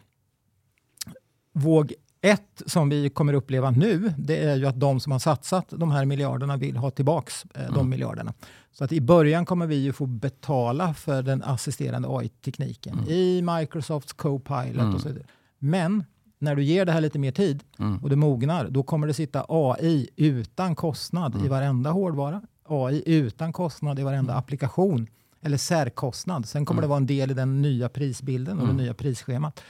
Våg 1.58 1.92
ett 2.20 2.62
som 2.66 2.88
vi 2.88 3.10
kommer 3.10 3.32
uppleva 3.32 3.70
nu, 3.70 4.14
det 4.18 4.44
är 4.44 4.56
ju 4.56 4.66
att 4.66 4.80
de 4.80 5.00
som 5.00 5.12
har 5.12 5.18
satsat 5.18 5.66
de 5.70 5.90
här 5.90 6.04
miljarderna 6.04 6.56
vill 6.56 6.76
ha 6.76 6.90
tillbaks 6.90 7.44
eh, 7.54 7.66
de 7.66 7.74
mm. 7.74 7.88
miljarderna. 7.88 8.32
Så 8.72 8.84
att 8.84 8.92
i 8.92 9.00
början 9.00 9.46
kommer 9.46 9.66
vi 9.66 9.76
ju 9.76 9.92
få 9.92 10.06
betala 10.06 10.94
för 10.94 11.22
den 11.22 11.42
assisterande 11.42 12.08
AI-tekniken 12.08 12.98
mm. 12.98 13.10
i 13.10 13.42
Microsofts 13.42 14.12
Copilot 14.12 14.82
mm. 14.82 14.94
och 14.94 15.00
så 15.00 15.08
vidare. 15.08 15.24
Men 15.58 16.04
när 16.38 16.56
du 16.56 16.62
ger 16.62 16.84
det 16.84 16.92
här 16.92 17.00
lite 17.00 17.18
mer 17.18 17.32
tid 17.32 17.62
mm. 17.78 17.98
och 17.98 18.10
det 18.10 18.16
mognar, 18.16 18.68
då 18.70 18.82
kommer 18.82 19.06
det 19.06 19.14
sitta 19.14 19.46
AI 19.48 20.08
utan 20.16 20.74
kostnad 20.74 21.34
i 21.34 21.38
mm. 21.38 21.50
varenda 21.50 21.90
hårdvara, 21.90 22.42
AI 22.68 23.02
utan 23.06 23.52
kostnad 23.52 23.98
i 23.98 24.02
varenda 24.02 24.32
mm. 24.32 24.38
applikation 24.38 25.06
eller 25.42 25.56
särkostnad. 25.56 26.46
Sen 26.46 26.64
kommer 26.64 26.82
det 26.82 26.88
vara 26.88 26.96
en 26.96 27.06
del 27.06 27.30
i 27.30 27.34
den 27.34 27.62
nya 27.62 27.88
prisbilden 27.88 28.58
och 28.58 28.66
det 28.66 28.72
nya 28.72 28.94
prisschemat. 28.94 29.60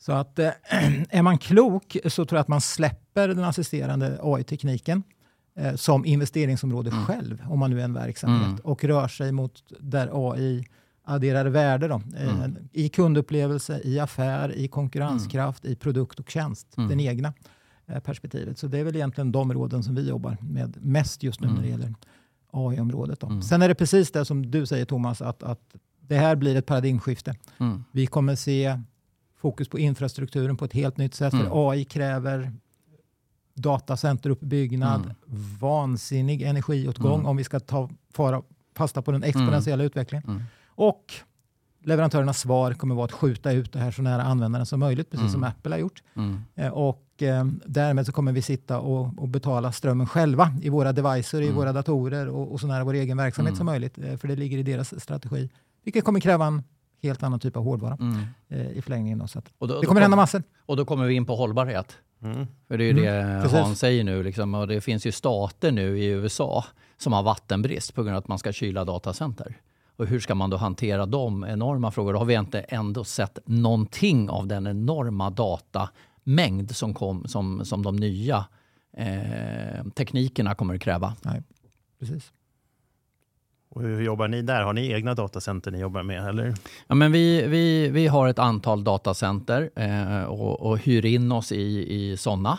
Så 0.00 0.12
att 0.12 0.38
eh, 0.38 0.50
är 1.10 1.22
man 1.22 1.38
klok 1.38 1.96
så 2.04 2.24
tror 2.24 2.36
jag 2.36 2.40
att 2.42 2.48
man 2.48 2.60
släpper 2.60 3.28
den 3.28 3.44
assisterande 3.44 4.18
AI-tekniken 4.22 5.02
eh, 5.56 5.74
som 5.74 6.04
investeringsområde 6.04 6.90
mm. 6.90 7.04
själv, 7.04 7.44
om 7.48 7.58
man 7.58 7.70
nu 7.70 7.80
är 7.80 7.84
en 7.84 7.94
verksamhet, 7.94 8.48
mm. 8.48 8.60
och 8.64 8.84
rör 8.84 9.08
sig 9.08 9.32
mot 9.32 9.62
där 9.80 10.30
AI 10.30 10.64
adderar 11.04 11.46
värde 11.46 11.88
då, 11.88 12.02
eh, 12.16 12.38
mm. 12.38 12.56
i 12.72 12.88
kundupplevelse, 12.88 13.80
i 13.84 13.98
affär, 13.98 14.56
i 14.56 14.68
konkurrenskraft, 14.68 15.64
i 15.64 15.76
produkt 15.76 16.20
och 16.20 16.30
tjänst, 16.30 16.76
mm. 16.76 16.88
den 16.88 17.00
egna 17.00 17.32
eh, 17.86 18.00
perspektivet. 18.00 18.58
Så 18.58 18.66
det 18.66 18.78
är 18.78 18.84
väl 18.84 18.96
egentligen 18.96 19.32
de 19.32 19.40
områden 19.40 19.82
som 19.82 19.94
vi 19.94 20.08
jobbar 20.08 20.36
med 20.40 20.76
mest 20.80 21.22
just 21.22 21.40
nu 21.40 21.46
när 21.46 21.62
det 21.62 21.68
mm. 21.68 21.70
gäller 21.70 21.94
AI-området. 22.50 23.22
Mm. 23.22 23.42
Sen 23.42 23.62
är 23.62 23.68
det 23.68 23.74
precis 23.74 24.12
det 24.12 24.24
som 24.24 24.50
du 24.50 24.66
säger 24.66 24.84
Thomas, 24.84 25.22
att, 25.22 25.42
att 25.42 25.60
det 26.00 26.16
här 26.16 26.36
blir 26.36 26.56
ett 26.56 26.66
paradigmskifte. 26.66 27.36
Vi 27.92 28.06
kommer 28.06 28.34
se 28.34 28.80
fokus 29.40 29.68
på 29.68 29.78
infrastrukturen 29.78 30.56
på 30.56 30.64
ett 30.64 30.72
helt 30.72 30.96
nytt 30.96 31.14
sätt. 31.14 31.32
Mm. 31.32 31.46
För 31.46 31.70
AI 31.70 31.84
kräver 31.84 32.52
datacenteruppbyggnad, 33.54 35.04
mm. 35.04 35.16
vansinnig 35.60 36.42
energiåtgång 36.42 37.14
mm. 37.14 37.26
om 37.26 37.36
vi 37.36 37.44
ska 37.44 37.60
ta 37.60 37.90
fara, 38.14 38.42
fasta 38.76 39.02
på 39.02 39.12
den 39.12 39.22
exponentiella 39.22 39.82
mm. 39.82 39.86
utvecklingen. 39.86 40.24
Mm. 40.28 40.42
Och 40.66 41.14
leverantörernas 41.84 42.38
svar 42.40 42.72
kommer 42.72 42.94
vara 42.94 43.04
att 43.04 43.12
skjuta 43.12 43.52
ut 43.52 43.72
det 43.72 43.78
här 43.78 43.90
så 43.90 44.02
nära 44.02 44.22
användaren 44.22 44.66
som 44.66 44.80
möjligt, 44.80 45.10
precis 45.10 45.32
som 45.32 45.44
mm. 45.44 45.50
Apple 45.50 45.74
har 45.74 45.80
gjort. 45.80 46.02
Eh, 46.54 46.68
och 46.68 47.22
eh, 47.22 47.44
därmed 47.66 48.06
så 48.06 48.12
kommer 48.12 48.32
vi 48.32 48.42
sitta 48.42 48.78
och, 48.78 49.18
och, 49.18 49.28
betala 49.28 49.72
strömmen 49.72 50.06
själva 50.06 50.54
i 50.62 50.68
våra 50.68 50.92
devices, 50.92 51.34
i 51.34 51.50
våra 51.50 51.72
datorer 51.72 52.28
och, 52.28 52.52
och 52.52 52.60
så 52.60 52.66
nära 52.66 52.84
vår 52.84 52.94
egen 52.94 53.16
verksamhet 53.16 53.56
som 53.56 53.66
möjligt. 53.66 53.98
Eh, 53.98 54.16
för 54.16 54.28
det 54.28 54.36
ligger 54.36 54.58
i 54.58 54.62
deras 54.62 55.02
strategi. 55.02 55.50
Vilket 55.84 56.04
kommer 56.04 56.20
kräva 56.20 56.46
en 56.46 56.62
helt 57.02 57.22
annan 57.22 57.40
typ 57.40 57.56
av 57.56 57.64
hårdvara 57.64 57.98
mm. 58.00 58.20
eh, 58.48 58.70
i 58.70 58.82
förlängningen. 58.82 59.18
Då, 59.18 59.26
så 59.26 59.42
då, 59.58 59.80
det 59.80 59.86
kommer 59.86 60.00
hända 60.00 60.16
massor. 60.16 60.42
Och 60.66 60.76
då 60.76 60.84
kommer 60.84 61.06
vi 61.06 61.14
in 61.14 61.26
på 61.26 61.36
hållbarhet. 61.36 61.96
Mm. 62.22 62.46
För 62.68 62.78
det 62.78 62.84
är 62.84 62.92
ju 62.92 63.06
mm. 63.06 63.42
det 63.42 63.48
Hans 63.48 63.78
säger 63.78 64.04
nu. 64.04 64.22
Liksom, 64.22 64.54
och 64.54 64.68
det 64.68 64.80
finns 64.80 65.06
ju 65.06 65.12
stater 65.12 65.72
nu 65.72 65.98
i 65.98 66.06
USA 66.06 66.64
som 66.96 67.12
har 67.12 67.22
vattenbrist 67.22 67.94
på 67.94 68.02
grund 68.02 68.16
av 68.16 68.18
att 68.18 68.28
man 68.28 68.38
ska 68.38 68.52
kyla 68.52 68.84
datacenter. 68.84 69.56
Och 69.96 70.06
hur 70.06 70.20
ska 70.20 70.34
man 70.34 70.50
då 70.50 70.56
hantera 70.56 71.06
de 71.06 71.44
enorma 71.44 71.90
frågorna? 71.90 72.12
Då 72.12 72.18
har 72.18 72.26
vi 72.26 72.34
inte 72.34 72.60
ändå 72.60 73.04
sett 73.04 73.38
någonting 73.44 74.30
av 74.30 74.46
den 74.46 74.66
enorma 74.66 75.30
datamängd 75.30 76.76
som, 76.76 76.94
kom, 76.94 77.28
som, 77.28 77.64
som 77.64 77.82
de 77.82 77.96
nya 77.96 78.44
eh, 78.96 79.84
teknikerna 79.94 80.54
kommer 80.54 80.74
att 80.74 80.80
kräva. 80.80 81.14
Nej, 81.22 81.42
precis. 81.98 82.32
Och 83.70 83.82
hur 83.82 84.02
jobbar 84.02 84.28
ni 84.28 84.42
där? 84.42 84.62
Har 84.62 84.72
ni 84.72 84.92
egna 84.92 85.14
datacenter 85.14 85.70
ni 85.70 85.78
jobbar 85.78 86.02
med? 86.02 86.28
Eller? 86.28 86.54
Ja, 86.86 86.94
men 86.94 87.12
vi, 87.12 87.46
vi, 87.46 87.88
vi 87.88 88.06
har 88.06 88.28
ett 88.28 88.38
antal 88.38 88.84
datacenter 88.84 89.70
eh, 89.76 90.22
och, 90.22 90.60
och 90.60 90.78
hyr 90.78 91.06
in 91.06 91.32
oss 91.32 91.52
i, 91.52 91.86
i 91.94 92.16
sådana 92.16 92.58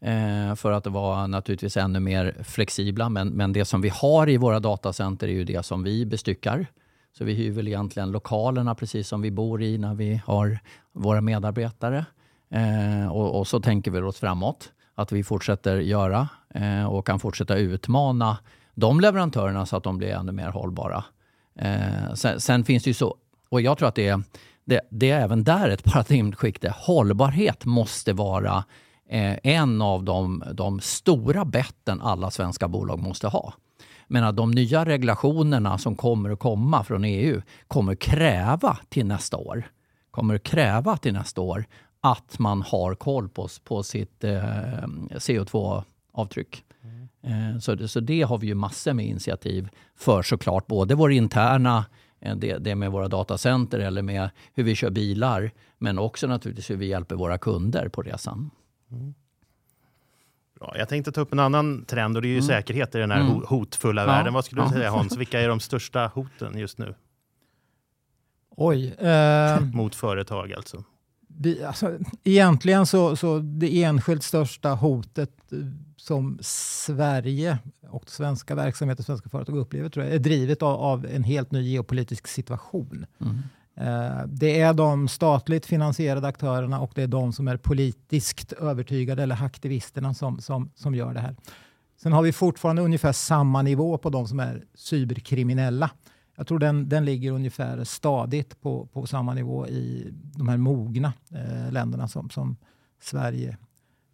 eh, 0.00 0.54
för 0.54 0.72
att 0.72 0.86
vara 0.86 1.26
naturligtvis 1.26 1.76
ännu 1.76 2.00
mer 2.00 2.36
flexibla. 2.44 3.08
Men, 3.08 3.28
men 3.28 3.52
det 3.52 3.64
som 3.64 3.80
vi 3.80 3.88
har 3.88 4.28
i 4.28 4.36
våra 4.36 4.60
datacenter 4.60 5.28
är 5.28 5.32
ju 5.32 5.44
det 5.44 5.66
som 5.66 5.82
vi 5.82 6.06
bestyckar. 6.06 6.66
Så 7.18 7.24
vi 7.24 7.34
hyr 7.34 7.50
väl 7.50 7.68
egentligen 7.68 8.10
lokalerna 8.10 8.74
precis 8.74 9.08
som 9.08 9.22
vi 9.22 9.30
bor 9.30 9.62
i 9.62 9.78
när 9.78 9.94
vi 9.94 10.20
har 10.26 10.58
våra 10.92 11.20
medarbetare. 11.20 12.04
Eh, 12.50 13.12
och, 13.12 13.38
och, 13.38 13.46
så 13.46 13.60
tänker 13.60 13.90
vi 13.90 14.00
oss 14.00 14.18
framåt 14.18 14.72
att 14.94 15.12
vi 15.12 15.24
fortsätter 15.24 15.76
göra 15.76 16.28
eh, 16.54 16.84
och 16.84 17.06
kan 17.06 17.20
fortsätta 17.20 17.56
utmana 17.56 18.38
de 18.76 19.00
leverantörerna 19.00 19.66
så 19.66 19.76
att 19.76 19.84
de 19.84 19.98
blir 19.98 20.08
ännu 20.08 20.32
mer 20.32 20.48
hållbara. 20.48 21.04
Eh, 21.58 22.14
sen, 22.14 22.40
sen, 22.40 22.64
finns 22.64 22.82
det 22.82 22.90
ju 22.90 22.94
så, 22.94 23.16
och 23.48 23.60
jag 23.60 23.78
tror 23.78 23.88
att 23.88 23.94
det 23.94 24.08
är, 24.08 24.22
det, 24.64 24.80
det 24.90 25.10
är 25.10 25.20
även 25.20 25.44
där 25.44 25.68
ett 25.68 25.84
paradigmskifte. 25.84 26.74
Hållbarhet 26.76 27.64
måste 27.64 28.12
vara 28.12 28.64
eh, 29.08 29.36
en 29.42 29.82
av 29.82 30.04
de, 30.04 30.44
de 30.52 30.80
stora 30.80 31.44
betten 31.44 32.00
alla 32.00 32.30
svenska 32.30 32.68
bolag 32.68 32.98
måste 32.98 33.28
ha. 33.28 33.54
Men 34.08 34.24
att 34.24 34.36
de 34.36 34.50
nya 34.50 34.84
regulationerna 34.84 35.78
som 35.78 35.96
kommer 35.96 36.30
att 36.30 36.38
komma 36.38 36.84
från 36.84 37.04
EU 37.04 37.42
kommer 37.68 37.94
kräva 37.94 38.78
till 38.88 39.06
nästa 39.06 39.36
år, 39.36 39.70
kommer 40.10 40.38
kräva 40.38 40.96
till 40.96 41.12
nästa 41.12 41.40
år 41.40 41.64
att 42.00 42.38
man 42.38 42.62
har 42.62 42.94
koll 42.94 43.28
på, 43.28 43.48
på 43.64 43.82
sitt 43.82 44.24
eh, 44.24 44.40
CO2-avtryck. 45.10 46.64
Eh, 47.22 47.58
så 47.58 47.74
det, 47.74 47.88
så 47.88 48.00
det 48.00 48.22
har 48.22 48.38
vi 48.38 48.46
ju 48.46 48.54
massor 48.54 48.92
med 48.92 49.06
initiativ 49.06 49.68
för 49.96 50.22
såklart. 50.22 50.66
Både 50.66 50.94
vår 50.94 51.12
interna, 51.12 51.84
eh, 52.20 52.36
det, 52.36 52.58
det 52.58 52.74
med 52.74 52.90
våra 52.90 53.08
datacenter 53.08 53.78
eller 53.78 54.02
med 54.02 54.30
hur 54.54 54.64
vi 54.64 54.74
kör 54.74 54.90
bilar. 54.90 55.50
Men 55.78 55.98
också 55.98 56.26
naturligtvis 56.26 56.70
hur 56.70 56.76
vi 56.76 56.86
hjälper 56.86 57.16
våra 57.16 57.38
kunder 57.38 57.88
på 57.88 58.02
resan. 58.02 58.50
Mm. 58.90 59.14
Bra. 60.60 60.74
Jag 60.78 60.88
tänkte 60.88 61.12
ta 61.12 61.20
upp 61.20 61.32
en 61.32 61.38
annan 61.38 61.84
trend 61.84 62.16
och 62.16 62.22
det 62.22 62.28
är 62.28 62.30
ju 62.30 62.38
mm. 62.38 62.46
säkerhet 62.46 62.94
i 62.94 62.98
den 62.98 63.10
här 63.10 63.20
mm. 63.20 63.42
hotfulla 63.46 64.02
ja. 64.02 64.06
världen. 64.06 64.34
Vad 64.34 64.44
skulle 64.44 64.62
du 64.62 64.68
säga 64.68 64.90
Hans? 64.90 65.16
Vilka 65.18 65.40
är 65.40 65.48
de 65.48 65.60
största 65.60 66.06
hoten 66.06 66.58
just 66.58 66.78
nu? 66.78 66.94
Oj. 68.56 68.94
Eh... 68.98 69.60
Mot 69.74 69.94
företag 69.94 70.52
alltså. 70.52 70.84
Det, 71.28 71.64
alltså, 71.64 71.98
egentligen 72.24 72.86
så, 72.86 73.16
så 73.16 73.38
det 73.38 73.82
enskilt 73.82 74.22
största 74.22 74.70
hotet 74.70 75.52
eh, 75.52 75.58
som 76.06 76.38
Sverige 76.40 77.58
och 77.88 78.10
svenska 78.10 78.54
verksamheter 78.54 79.02
och 79.02 79.06
svenska 79.06 79.28
företag 79.28 79.56
upplever 79.56 79.88
tror 79.88 80.04
jag, 80.04 80.14
är 80.14 80.18
drivet 80.18 80.62
av, 80.62 80.80
av 80.80 81.06
en 81.06 81.24
helt 81.24 81.50
ny 81.50 81.62
geopolitisk 81.62 82.26
situation. 82.28 83.06
Mm. 83.20 83.38
Eh, 83.76 84.26
det 84.26 84.60
är 84.60 84.74
de 84.74 85.08
statligt 85.08 85.66
finansierade 85.66 86.28
aktörerna 86.28 86.80
och 86.80 86.92
det 86.94 87.02
är 87.02 87.06
de 87.06 87.32
som 87.32 87.48
är 87.48 87.56
politiskt 87.56 88.52
övertygade 88.52 89.22
eller 89.22 89.44
aktivisterna 89.44 90.14
som, 90.14 90.40
som, 90.40 90.70
som 90.74 90.94
gör 90.94 91.14
det 91.14 91.20
här. 91.20 91.36
Sen 92.02 92.12
har 92.12 92.22
vi 92.22 92.32
fortfarande 92.32 92.82
ungefär 92.82 93.12
samma 93.12 93.62
nivå 93.62 93.98
på 93.98 94.10
de 94.10 94.28
som 94.28 94.40
är 94.40 94.64
cyberkriminella. 94.74 95.90
Jag 96.36 96.46
tror 96.46 96.58
den, 96.58 96.88
den 96.88 97.04
ligger 97.04 97.32
ungefär 97.32 97.84
stadigt 97.84 98.60
på, 98.60 98.86
på 98.86 99.06
samma 99.06 99.34
nivå 99.34 99.66
i 99.66 100.12
de 100.12 100.48
här 100.48 100.56
mogna 100.56 101.12
eh, 101.30 101.72
länderna 101.72 102.08
som, 102.08 102.30
som 102.30 102.56
Sverige. 103.00 103.56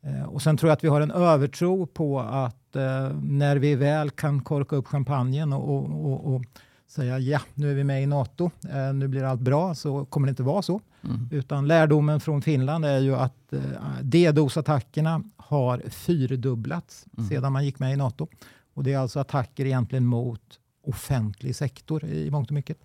Eh, 0.06 0.24
och 0.24 0.42
Sen 0.42 0.56
tror 0.56 0.68
jag 0.68 0.76
att 0.76 0.84
vi 0.84 0.88
har 0.88 1.00
en 1.00 1.10
övertro 1.10 1.86
på 1.86 2.20
att 2.20 2.76
eh, 2.76 3.16
när 3.22 3.56
vi 3.56 3.74
väl 3.74 4.10
kan 4.10 4.42
korka 4.42 4.76
upp 4.76 4.86
champagnen 4.86 5.52
och, 5.52 5.76
och, 5.76 6.12
och, 6.12 6.34
och, 6.34 6.42
säga 6.86 7.18
ja, 7.18 7.40
nu 7.54 7.70
är 7.70 7.74
vi 7.74 7.84
med 7.84 8.02
i 8.02 8.06
NATO, 8.06 8.50
eh, 8.70 8.94
nu 8.94 9.08
blir 9.08 9.24
allt 9.24 9.40
bra, 9.40 9.74
så 9.74 10.04
kommer 10.04 10.26
det 10.26 10.30
inte 10.30 10.42
vara 10.42 10.62
så. 10.62 10.80
Mm. 11.04 11.28
Utan 11.30 11.68
lärdomen 11.68 12.20
från 12.20 12.42
Finland 12.42 12.84
är 12.84 12.98
ju 12.98 13.14
att 13.14 13.52
eh, 13.52 13.60
DDoS-attackerna 14.02 15.22
har 15.36 15.82
fyrdubblats 15.88 17.06
mm. 17.18 17.28
sedan 17.28 17.52
man 17.52 17.64
gick 17.64 17.78
med 17.78 17.92
i 17.92 17.96
NATO. 17.96 18.26
Och 18.74 18.84
Det 18.84 18.92
är 18.92 18.98
alltså 18.98 19.20
attacker 19.20 19.64
egentligen 19.66 20.06
mot 20.06 20.58
offentlig 20.86 21.56
sektor 21.56 22.04
i 22.04 22.30
mångt 22.30 22.48
och 22.48 22.54
mycket. 22.54 22.78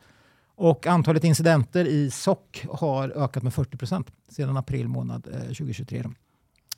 Och 0.56 0.88
antalet 0.88 1.24
incidenter 1.24 1.86
i 1.86 2.12
SOC 2.12 2.38
har 2.70 3.10
ökat 3.10 3.44
med 3.44 3.54
40 3.54 3.78
procent 3.78 4.12
sedan 4.30 4.58
april 4.58 4.88
månad 4.88 5.24
2023. 5.24 6.04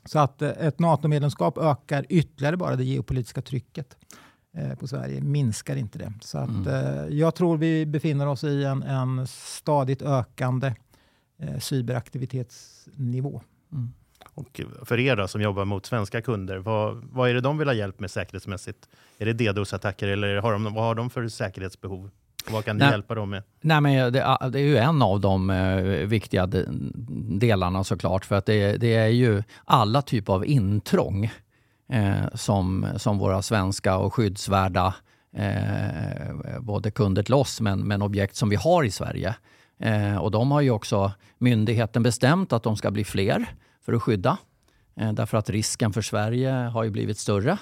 Så 0.04 0.18
att 0.18 0.42
eh, 0.42 0.48
ett 0.50 0.78
NATO-medlemskap 0.78 1.58
ökar 1.58 2.06
ytterligare 2.08 2.56
bara 2.56 2.76
det 2.76 2.84
geopolitiska 2.84 3.42
trycket 3.42 3.96
eh, 4.56 4.74
på 4.74 4.86
Sverige, 4.86 5.20
minskar 5.20 5.76
inte 5.76 5.98
det. 5.98 6.12
Så 6.20 6.38
att, 6.38 6.48
Mm. 6.48 6.66
eh, 6.66 7.06
jag 7.18 7.34
tror 7.34 7.56
vi 7.56 7.86
befinner 7.86 8.26
oss 8.26 8.44
i 8.44 8.64
en, 8.64 8.82
en 8.82 9.26
stadigt 9.26 10.02
ökande 10.02 10.74
cyberaktivitetsnivå. 11.60 13.42
Mm. 13.72 13.92
Och 14.34 14.60
för 14.82 14.98
er 14.98 15.16
då, 15.16 15.28
som 15.28 15.40
jobbar 15.42 15.64
mot 15.64 15.86
svenska 15.86 16.22
kunder, 16.22 16.58
vad, 16.58 17.04
vad 17.12 17.30
är 17.30 17.34
det 17.34 17.40
de 17.40 17.58
vill 17.58 17.68
ha 17.68 17.74
hjälp 17.74 18.00
med 18.00 18.10
säkerhetsmässigt? 18.10 18.88
Är 19.18 19.26
det 19.26 19.32
DDoS-attacker 19.32 20.08
eller 20.08 20.36
har 20.36 20.52
de, 20.52 20.64
vad 20.64 20.84
har 20.84 20.94
de 20.94 21.10
för 21.10 21.28
säkerhetsbehov? 21.28 22.10
Vad 22.50 22.64
kan 22.64 22.76
ni 22.76 22.84
Nej. 22.84 22.90
hjälpa 22.90 23.14
dem 23.14 23.30
med? 23.30 23.42
Nej, 23.60 23.80
men 23.80 24.12
det, 24.12 24.38
det 24.52 24.58
är 24.58 24.64
ju 24.64 24.76
en 24.76 25.02
av 25.02 25.20
de 25.20 25.50
eh, 25.50 25.82
viktiga 26.06 26.46
de, 26.46 26.92
delarna 27.38 27.84
såklart. 27.84 28.24
För 28.24 28.36
att 28.36 28.46
det, 28.46 28.76
det 28.76 28.94
är 28.94 29.08
ju 29.08 29.42
alla 29.64 30.02
typer 30.02 30.32
av 30.32 30.46
intrång 30.46 31.30
eh, 31.92 32.34
som, 32.34 32.86
som 32.96 33.18
våra 33.18 33.42
svenska 33.42 33.96
och 33.96 34.14
skyddsvärda 34.14 34.94
eh, 35.36 36.60
både 36.60 36.90
kunder 36.90 37.22
till 37.22 37.34
oss 37.34 37.60
men, 37.60 37.80
men 37.80 38.02
objekt 38.02 38.36
som 38.36 38.48
vi 38.48 38.56
har 38.56 38.84
i 38.84 38.90
Sverige. 38.90 39.34
Eh, 39.80 40.16
och 40.16 40.30
de 40.30 40.50
har 40.50 40.60
ju 40.60 40.70
också 40.70 41.12
myndigheten 41.38 42.02
bestämt 42.02 42.52
att 42.52 42.62
de 42.62 42.76
ska 42.76 42.90
bli 42.90 43.04
fler 43.04 43.46
för 43.84 43.92
att 43.92 44.02
skydda. 44.02 44.38
Eh, 44.96 45.12
därför 45.12 45.38
att 45.38 45.50
risken 45.50 45.92
för 45.92 46.02
Sverige 46.02 46.50
har 46.50 46.84
ju 46.84 46.90
blivit 46.90 47.18
större. 47.18 47.58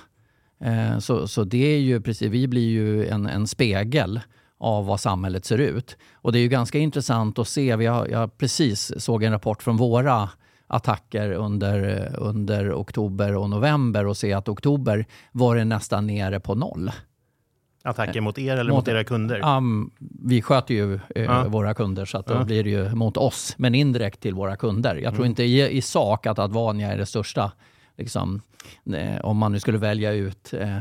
Eh, 0.60 0.98
så, 0.98 1.28
så 1.28 1.44
det 1.44 1.74
är 1.74 1.78
ju 1.78 2.00
precis, 2.00 2.30
vi 2.30 2.48
blir 2.48 2.68
ju 2.68 3.08
en, 3.08 3.26
en 3.26 3.46
spegel 3.46 4.20
av 4.58 4.86
vad 4.86 5.00
samhället 5.00 5.44
ser 5.44 5.58
ut. 5.58 5.96
Och 6.14 6.32
det 6.32 6.38
är 6.38 6.40
ju 6.40 6.48
ganska 6.48 6.78
intressant 6.78 7.38
att 7.38 7.48
se. 7.48 7.76
Vi 7.76 7.86
har, 7.86 8.06
jag 8.06 8.38
precis 8.38 8.92
såg 9.04 9.22
en 9.22 9.32
rapport 9.32 9.62
från 9.62 9.76
våra 9.76 10.30
attacker 10.66 11.32
under, 11.32 12.08
under 12.18 12.72
oktober 12.80 13.36
och 13.36 13.50
november 13.50 14.06
och 14.06 14.16
se 14.16 14.32
att 14.32 14.48
oktober 14.48 15.06
var 15.32 15.56
det 15.56 15.64
nästan 15.64 16.06
nere 16.06 16.40
på 16.40 16.54
noll. 16.54 16.90
Attacker 17.84 18.20
mot 18.20 18.38
er 18.38 18.52
eller 18.56 18.70
Mot- 18.72 18.76
mot, 18.78 18.88
era 18.88 19.04
kunder? 19.04 19.56
Um, 19.56 19.90
vi 20.24 20.42
sköter 20.42 20.74
ju 20.74 20.94
eh, 20.94 21.22
Ja. 21.24 21.48
våra 21.48 21.74
kunder 21.74 22.04
så 22.04 22.18
att 22.18 22.26
då 22.26 22.34
Ja. 22.34 22.44
blir 22.44 22.64
det 22.64 22.70
ju 22.70 22.94
mot 22.94 23.16
oss, 23.16 23.54
men 23.58 23.74
indirekt 23.74 24.20
till 24.20 24.34
våra 24.34 24.56
kunder. 24.56 24.94
Jag 24.96 25.12
tror 25.12 25.24
Mm. 25.24 25.30
inte 25.30 25.42
i, 25.44 25.76
i 25.76 25.82
sak 25.82 26.26
att 26.26 26.38
Advania 26.38 26.92
är 26.92 26.98
det 26.98 27.06
största. 27.06 27.52
Liksom, 27.96 28.40
eh, 28.94 29.20
om 29.24 29.36
man 29.36 29.52
nu 29.52 29.60
skulle 29.60 29.78
välja 29.78 30.12
ut 30.12 30.54
eh, 30.54 30.76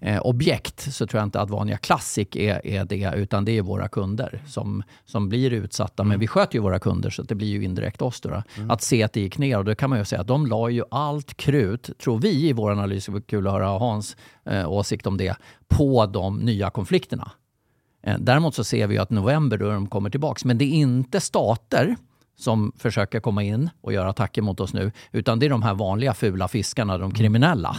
eh, 0.00 0.20
objekt 0.20 0.94
så 0.94 1.06
tror 1.06 1.18
jag 1.18 1.26
inte 1.26 1.40
Advania 1.40 1.76
Classic 1.76 2.28
är, 2.32 2.66
är 2.66 2.84
det, 2.84 3.12
utan 3.16 3.44
det 3.44 3.58
är 3.58 3.62
våra 3.62 3.88
kunder 3.88 4.42
som, 4.46 4.82
som 5.04 5.28
blir 5.28 5.52
utsatta. 5.52 6.04
Men 6.04 6.20
vi 6.20 6.26
sköter 6.26 6.54
ju 6.54 6.60
våra 6.60 6.78
kunder 6.78 7.10
så 7.10 7.22
att 7.22 7.28
det 7.28 7.34
blir 7.34 7.48
ju 7.48 7.64
indirekt 7.64 8.02
oss. 8.02 8.20
Då, 8.20 8.28
då. 8.28 8.42
Att 8.68 8.82
se 8.82 9.02
att 9.02 9.12
det 9.12 9.20
gick 9.20 9.38
ner 9.38 9.58
och 9.58 9.64
då 9.64 9.74
kan 9.74 9.90
man 9.90 9.98
ju 9.98 10.04
säga 10.04 10.20
att 10.20 10.26
de 10.26 10.46
la 10.46 10.70
ju 10.70 10.82
allt 10.90 11.36
krut, 11.36 11.90
tror 11.98 12.18
vi 12.18 12.48
i 12.48 12.52
vår 12.52 12.70
analys, 12.70 13.06
det 13.06 13.12
var 13.12 13.20
kul 13.20 13.46
att 13.46 13.52
höra 13.52 13.66
Hans 13.66 14.16
eh, 14.44 14.70
åsikt 14.70 15.06
om 15.06 15.16
det, 15.16 15.36
på 15.68 16.06
de 16.06 16.38
nya 16.38 16.70
konflikterna. 16.70 17.32
Eh, 18.02 18.16
Däremot 18.18 18.54
så 18.54 18.64
ser 18.64 18.86
vi 18.86 18.94
ju 18.94 19.00
att 19.00 19.10
november 19.10 19.58
då 19.58 19.70
de 19.70 19.86
kommer 19.86 20.10
tillbaks. 20.10 20.44
Men 20.44 20.58
det 20.58 20.64
är 20.64 20.72
inte 20.72 21.20
stater 21.20 21.96
som 22.38 22.72
försöker 22.78 23.20
komma 23.20 23.42
in 23.42 23.70
och 23.80 23.92
göra 23.92 24.10
attacker 24.10 24.42
mot 24.42 24.60
oss 24.60 24.74
nu, 24.74 24.92
utan 25.12 25.38
det 25.38 25.46
är 25.46 25.50
de 25.50 25.62
här 25.62 25.74
vanliga 25.74 26.14
fula 26.14 26.48
fiskarna, 26.48 26.98
de 26.98 27.14
kriminella. 27.14 27.76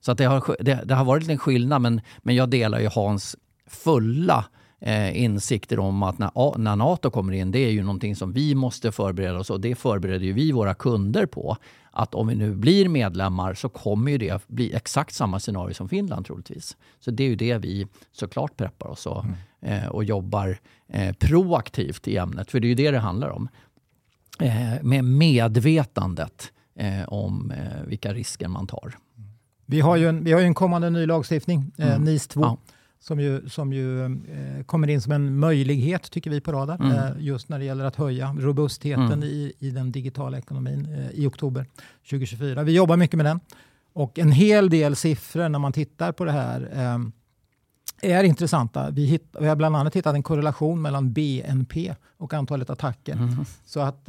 Så 0.00 0.12
att 0.12 0.18
det, 0.18 0.24
har, 0.24 0.56
det, 0.60 0.80
det 0.84 0.94
har 0.94 1.04
varit 1.04 1.28
en 1.28 1.38
skillnad, 1.38 1.82
men, 1.82 2.00
men 2.18 2.34
jag 2.34 2.50
delar 2.50 2.80
ju 2.80 2.88
Hans 2.88 3.36
fulla 3.66 4.44
eh, 4.80 5.22
insikter 5.22 5.78
om 5.78 6.02
att 6.02 6.18
när, 6.18 6.58
när 6.58 6.76
NATO 6.76 7.10
kommer 7.10 7.32
in, 7.32 7.50
det 7.50 7.58
är 7.58 7.70
ju 7.70 7.82
någonting 7.82 8.16
som 8.16 8.32
vi 8.32 8.54
måste 8.54 8.92
förbereda 8.92 9.38
oss 9.38 9.50
och 9.50 9.60
det 9.60 9.74
förbereder 9.74 10.26
ju 10.26 10.32
vi 10.32 10.52
våra 10.52 10.74
kunder 10.74 11.26
på. 11.26 11.56
Att 11.90 12.14
om 12.14 12.26
vi 12.26 12.34
nu 12.34 12.54
blir 12.54 12.88
medlemmar 12.88 13.54
så 13.54 13.68
kommer 13.68 14.10
ju 14.12 14.18
det 14.18 14.48
bli 14.48 14.74
exakt 14.74 15.14
samma 15.14 15.40
scenario 15.40 15.74
som 15.74 15.88
Finland 15.88 16.26
troligtvis. 16.26 16.76
Så 17.00 17.10
det 17.10 17.24
är 17.24 17.28
ju 17.28 17.36
det 17.36 17.58
vi 17.58 17.86
såklart 18.12 18.56
preppar 18.56 18.88
oss 18.88 19.06
och, 19.06 19.24
eh, 19.62 19.86
och 19.86 20.04
jobbar 20.04 20.58
eh, 20.88 21.14
proaktivt 21.14 22.08
i 22.08 22.16
ämnet, 22.16 22.50
för 22.50 22.60
det 22.60 22.66
är 22.66 22.68
ju 22.68 22.74
det 22.74 22.90
det 22.90 22.98
handlar 22.98 23.28
om. 23.28 23.48
Eh, 24.40 24.82
med 24.82 25.04
medvetandet 25.04 26.52
eh, 26.78 27.08
om 27.08 27.50
eh, 27.50 27.82
vilka 27.86 28.12
risker 28.12 28.48
man 28.48 28.66
tar. 28.66 28.94
Vi 29.70 29.80
har 29.80 29.96
ju 29.96 30.08
en, 30.08 30.24
vi 30.24 30.32
har 30.32 30.40
en 30.40 30.54
kommande 30.54 30.90
ny 30.90 31.06
lagstiftning, 31.06 31.72
eh, 31.78 31.88
Mm. 31.94 32.02
NIS 32.04 32.26
2, 32.28 32.40
Ja. 32.40 32.56
som 33.00 33.20
ju, 33.20 33.48
som 33.48 33.72
ju 33.72 34.04
eh, 34.04 34.64
kommer 34.66 34.88
in 34.88 35.00
som 35.00 35.12
en 35.12 35.38
möjlighet, 35.38 36.10
tycker 36.10 36.30
vi 36.30 36.40
på 36.40 36.52
Radar, 36.52 36.74
Mm. 36.80 36.92
eh, 36.92 37.10
just 37.18 37.48
när 37.48 37.58
det 37.58 37.64
gäller 37.64 37.84
att 37.84 37.96
höja 37.96 38.36
robustheten 38.38 39.12
Mm. 39.12 39.22
i, 39.22 39.52
i 39.58 39.70
den 39.70 39.92
digitala 39.92 40.38
ekonomin 40.38 40.88
eh, 40.94 41.10
i 41.20 41.26
oktober 41.26 41.66
2024. 42.10 42.62
Vi 42.62 42.72
jobbar 42.72 42.96
mycket 42.96 43.16
med 43.16 43.26
den. 43.26 43.40
Och 43.92 44.18
en 44.18 44.32
hel 44.32 44.70
del 44.70 44.96
siffror 44.96 45.48
när 45.48 45.58
man 45.58 45.72
tittar 45.72 46.12
på 46.12 46.24
det 46.24 46.32
här 46.32 46.68
eh, 46.72 48.10
är 48.18 48.24
intressanta. 48.24 48.90
Vi, 48.90 49.04
hitt, 49.06 49.36
vi 49.40 49.46
har 49.48 49.56
bland 49.56 49.76
annat 49.76 49.96
hittat 49.96 50.14
en 50.14 50.22
korrelation 50.22 50.82
mellan 50.82 51.12
BNP 51.12 51.94
och 52.16 52.34
antalet 52.34 52.70
attacker. 52.70 53.12
Mm. 53.12 53.34
Så 53.64 53.80
att 53.80 54.08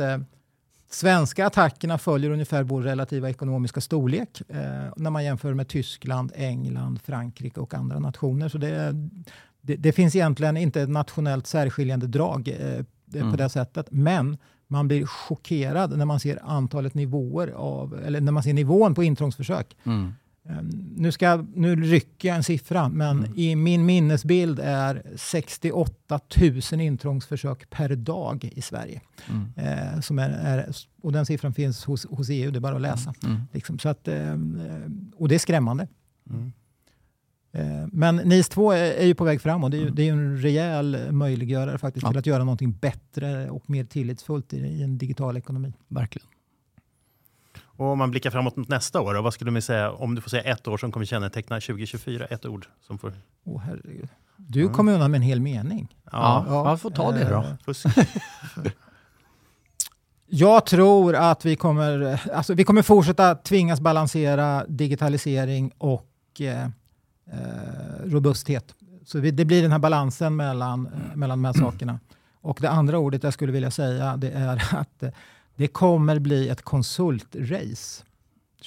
svenska 0.89 1.45
attackerna 1.45 1.97
följer 1.97 2.31
ungefär 2.31 2.63
vår 2.63 2.81
relativa 2.81 3.29
ekonomiska 3.29 3.81
storlek 3.81 4.41
eh, 4.49 4.57
när 4.95 5.09
man 5.09 5.23
jämför 5.23 5.53
med 5.53 5.67
Tyskland, 5.67 6.31
England, 6.35 6.99
Frankrike 7.01 7.59
och 7.59 7.73
andra 7.73 7.99
nationer. 7.99 8.49
Så 8.49 8.57
det, 8.57 8.93
det, 9.61 9.75
det 9.75 9.91
finns 9.91 10.15
egentligen 10.15 10.57
inte 10.57 10.81
ett 10.81 10.89
nationellt 10.89 11.47
särskiljande 11.47 12.07
drag 12.07 12.47
eh, 12.47 12.55
det- 13.05 13.19
Mm. 13.19 13.31
på 13.31 13.37
det 13.37 13.49
sättet. 13.49 13.87
Men 13.91 14.37
man 14.67 14.87
blir 14.87 15.05
chockerad 15.05 15.97
när 15.97 16.05
man 16.05 16.19
ser 16.19 16.39
antalet 16.43 16.93
nivåer 16.93 17.47
av, 17.47 17.99
eller 18.05 18.21
när 18.21 18.31
man 18.31 18.43
ser 18.43 18.53
nivån 18.53 18.95
på 18.95 19.03
intrångsförsök. 19.03 19.77
Mm. 19.83 20.13
Um, 20.49 20.93
nu, 20.97 21.11
ska, 21.11 21.45
nu 21.55 21.75
rycker 21.75 22.27
jag 22.27 22.37
en 22.37 22.43
siffra, 22.43 22.89
men 22.89 23.17
Mm. 23.19 23.31
i 23.35 23.55
min 23.55 23.85
minnesbild 23.85 24.59
är 24.63 25.03
68 25.15 26.19
000 26.71 26.81
intrångsförsök 26.81 27.69
per 27.69 27.95
dag 27.95 28.49
i 28.55 28.61
Sverige. 28.61 29.01
Mm. 29.29 29.47
Eh, 29.95 29.99
som 30.01 30.19
är, 30.19 30.29
är, 30.29 30.69
och 31.01 31.11
den 31.11 31.25
siffran 31.25 31.53
finns 31.53 31.85
hos, 31.85 32.05
hos 32.05 32.29
EU, 32.29 32.51
det 32.51 32.57
är 32.57 32.61
bara 32.61 32.75
att 32.75 32.81
läsa. 32.81 33.13
Mm. 33.25 33.41
Liksom, 33.53 33.79
så 33.79 33.89
att, 33.89 34.07
ehm, 34.07 35.11
och 35.15 35.27
det 35.29 35.35
är 35.35 35.39
skrämmande. 35.39 35.87
Mm. 36.29 36.51
Eh, 37.51 37.87
men 37.91 38.15
NIS 38.15 38.49
2 38.49 38.71
är, 38.71 38.91
är 38.91 39.05
ju 39.05 39.15
på 39.15 39.23
väg 39.23 39.41
fram 39.41 39.63
och 39.63 39.69
det 39.71 39.77
är 39.77 39.79
ju, 39.79 39.83
Mm. 39.83 39.95
det 39.95 40.07
är 40.09 40.11
en 40.13 40.37
rejäl 40.41 41.11
möjliggörare 41.11 41.77
faktiskt 41.77 42.03
Ja. 42.03 42.09
till 42.09 42.19
att 42.19 42.25
göra 42.25 42.43
någonting 42.43 42.71
bättre 42.71 43.49
och 43.49 43.69
mer 43.69 43.83
tillitsfullt 43.83 44.53
i, 44.53 44.57
i 44.57 44.83
en 44.83 44.97
digital 44.97 45.37
ekonomi. 45.37 45.73
Verkligen. 45.87 46.27
Och 47.79 47.85
om 47.87 47.97
man 47.97 48.11
blickar 48.11 48.29
framåt 48.31 48.55
mot 48.55 48.67
nästa 48.67 49.01
år, 49.01 49.15
vad 49.15 49.33
skulle 49.33 49.51
ni 49.51 49.61
säga 49.61 49.91
om 49.91 50.15
du 50.15 50.21
får 50.21 50.29
säga 50.29 50.43
ett 50.43 50.67
år 50.67 50.77
som 50.77 50.91
kommer 50.91 51.05
känneteckna 51.05 51.59
2024? 51.59 52.25
Ett 52.25 52.45
ord 52.45 52.67
som 52.87 52.97
får... 52.97 53.13
Åh, 53.45 53.61
herregud. 53.65 54.09
Du 54.37 54.61
Mm. 54.61 54.73
kom 54.73 54.87
undan 54.87 55.11
med 55.11 55.17
en 55.17 55.21
hel 55.21 55.39
mening. 55.41 55.95
Ja, 56.11 56.45
ja. 56.47 56.77
får 56.77 56.91
ta 56.91 57.11
det 57.11 57.29
då. 57.29 57.35
Eh, 57.35 57.53
Fusk. 57.65 57.85
Jag 60.31 60.65
tror 60.65 61.15
att 61.15 61.45
vi 61.45 61.55
kommer, 61.55 62.21
alltså 62.33 62.53
vi 62.53 62.63
kommer 62.63 62.81
fortsätta 62.81 63.35
tvingas 63.35 63.79
balansera 63.81 64.65
digitalisering 64.67 65.71
och 65.77 66.11
eh, 66.39 66.63
eh, 66.63 66.69
robusthet. 68.05 68.75
Så 69.05 69.19
vi, 69.19 69.31
det 69.31 69.45
blir 69.45 69.61
den 69.61 69.71
här 69.71 69.79
balansen 69.79 70.35
mellan, 70.35 70.87
eh, 70.87 71.15
mellan 71.15 71.37
de 71.43 71.45
här 71.45 71.53
sakerna. 71.53 71.99
Och 72.41 72.57
det 72.61 72.69
andra 72.69 72.97
ordet 72.99 73.23
jag 73.23 73.33
skulle 73.33 73.51
vilja 73.51 73.71
säga 73.71 74.17
det 74.17 74.31
är 74.31 74.75
att 74.79 75.03
eh, 75.03 75.09
det 75.59 75.67
kommer 75.67 76.19
bli 76.19 76.49
ett 76.49 76.61
konsultrace 76.61 78.03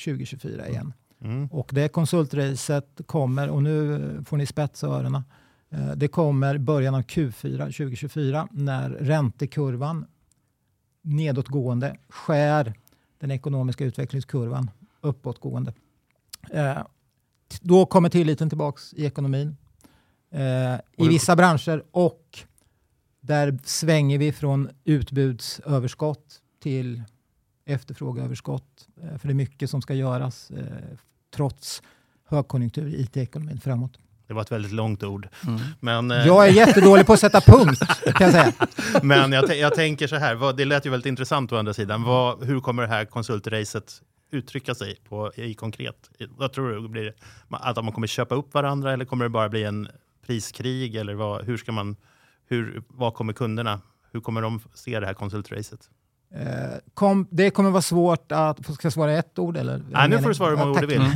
2024 0.04 0.68
igen. 0.68 0.92
Mm. 1.20 1.46
Och 1.46 1.70
det 1.72 1.88
konsultracet 1.88 3.00
kommer, 3.06 3.50
och 3.50 3.62
nu 3.62 4.24
får 4.26 4.36
ni 4.36 4.46
spetsa 4.46 4.86
öronen, 4.86 5.22
eh, 5.70 5.90
det 5.96 6.08
kommer 6.08 6.58
början 6.58 6.94
av 6.94 7.02
Q4 7.02 7.58
2024 7.58 8.48
när 8.50 8.90
räntekurvan 8.90 10.06
nedåtgående 11.02 11.96
skär 12.08 12.74
den 13.18 13.30
ekonomiska 13.30 13.84
utvecklingskurvan 13.84 14.70
uppåtgående. 15.00 15.72
Eh, 16.50 16.78
då 17.60 17.86
kommer 17.86 18.08
tilliten 18.08 18.48
tillbaks 18.48 18.94
i 18.94 19.06
ekonomin. 19.06 19.56
Eh, 20.30 20.74
I 20.96 21.08
vissa 21.08 21.36
branscher 21.36 21.84
och 21.90 22.38
där 23.20 23.58
svänger 23.64 24.18
vi 24.18 24.32
från 24.32 24.70
utbudsöverskott 24.84 26.41
till 26.62 27.02
efterfrågeöverskott. 27.64 28.88
Eh, 29.02 29.18
för 29.18 29.28
det 29.28 29.32
är 29.32 29.34
mycket 29.34 29.70
som 29.70 29.82
ska 29.82 29.94
göras 29.94 30.50
eh, 30.50 30.64
trots 31.34 31.82
högkonjunktur 32.28 32.86
i 32.86 33.00
IT-ekonomin 33.00 33.60
framåt. 33.60 33.98
Det 34.26 34.34
var 34.34 34.42
ett 34.42 34.52
väldigt 34.52 34.72
långt 34.72 35.02
ord. 35.02 35.28
Mm. 35.46 35.60
Men, 35.80 36.10
eh, 36.10 36.26
Jag 36.26 36.48
är 36.48 36.52
jättedålig 36.52 37.06
på 37.06 37.12
att 37.12 37.20
sätta 37.20 37.40
punkt 37.40 37.82
kan 38.04 38.30
jag 38.30 38.32
säga. 38.32 38.52
men 39.02 39.32
jag, 39.32 39.56
jag 39.56 39.74
tänker 39.74 40.06
så 40.06 40.16
här, 40.16 40.34
vad, 40.34 40.56
det 40.56 40.64
lät 40.64 40.86
ju 40.86 40.90
väldigt 40.90 41.06
intressant 41.06 41.52
å 41.52 41.56
andra 41.56 41.74
sidan. 41.74 42.02
Vad, 42.02 42.44
hur 42.44 42.60
kommer 42.60 42.82
det 42.82 42.88
här 42.88 43.04
konsultracet 43.04 44.02
uttrycka 44.30 44.74
sig 44.74 44.96
på, 45.08 45.32
i 45.36 45.54
konkret? 45.54 46.10
Vad 46.28 46.52
tror 46.52 46.70
du? 46.70 46.88
Blir 46.88 47.04
det, 47.04 47.14
att 47.50 47.84
man 47.84 47.92
kommer 47.92 48.06
köpa 48.06 48.34
upp 48.34 48.54
varandra 48.54 48.92
eller 48.92 49.04
kommer 49.04 49.24
det 49.24 49.28
bara 49.28 49.48
bli 49.48 49.64
en 49.64 49.88
priskrig? 50.26 50.96
Eller 50.96 51.14
vad, 51.14 51.44
hur 51.44 51.56
ska 51.56 51.72
man, 51.72 51.96
hur, 52.46 52.82
vad 52.88 53.14
kommer 53.14 53.32
kunderna, 53.32 53.80
hur 54.12 54.20
kommer 54.20 54.42
de 54.42 54.60
se 54.74 55.00
det 55.00 55.06
här 55.06 55.14
konsultracet? 55.14 55.90
Eh, 56.34 56.78
kom, 56.94 57.26
det 57.30 57.50
kommer 57.50 57.70
vara 57.70 57.82
svårt 57.82 58.32
att... 58.32 58.64
Ska 58.74 58.86
jag 58.86 58.92
svara 58.92 59.12
ett 59.12 59.38
ord? 59.38 59.56
Eller? 59.56 59.82
Nej, 59.90 60.08
nu 60.08 60.18
får 60.18 60.28
du 60.28 60.34
svara 60.34 60.50
hur 60.50 60.56
många 60.56 60.70
ord 60.70 60.80
du 60.80 60.86
vill. 60.86 61.02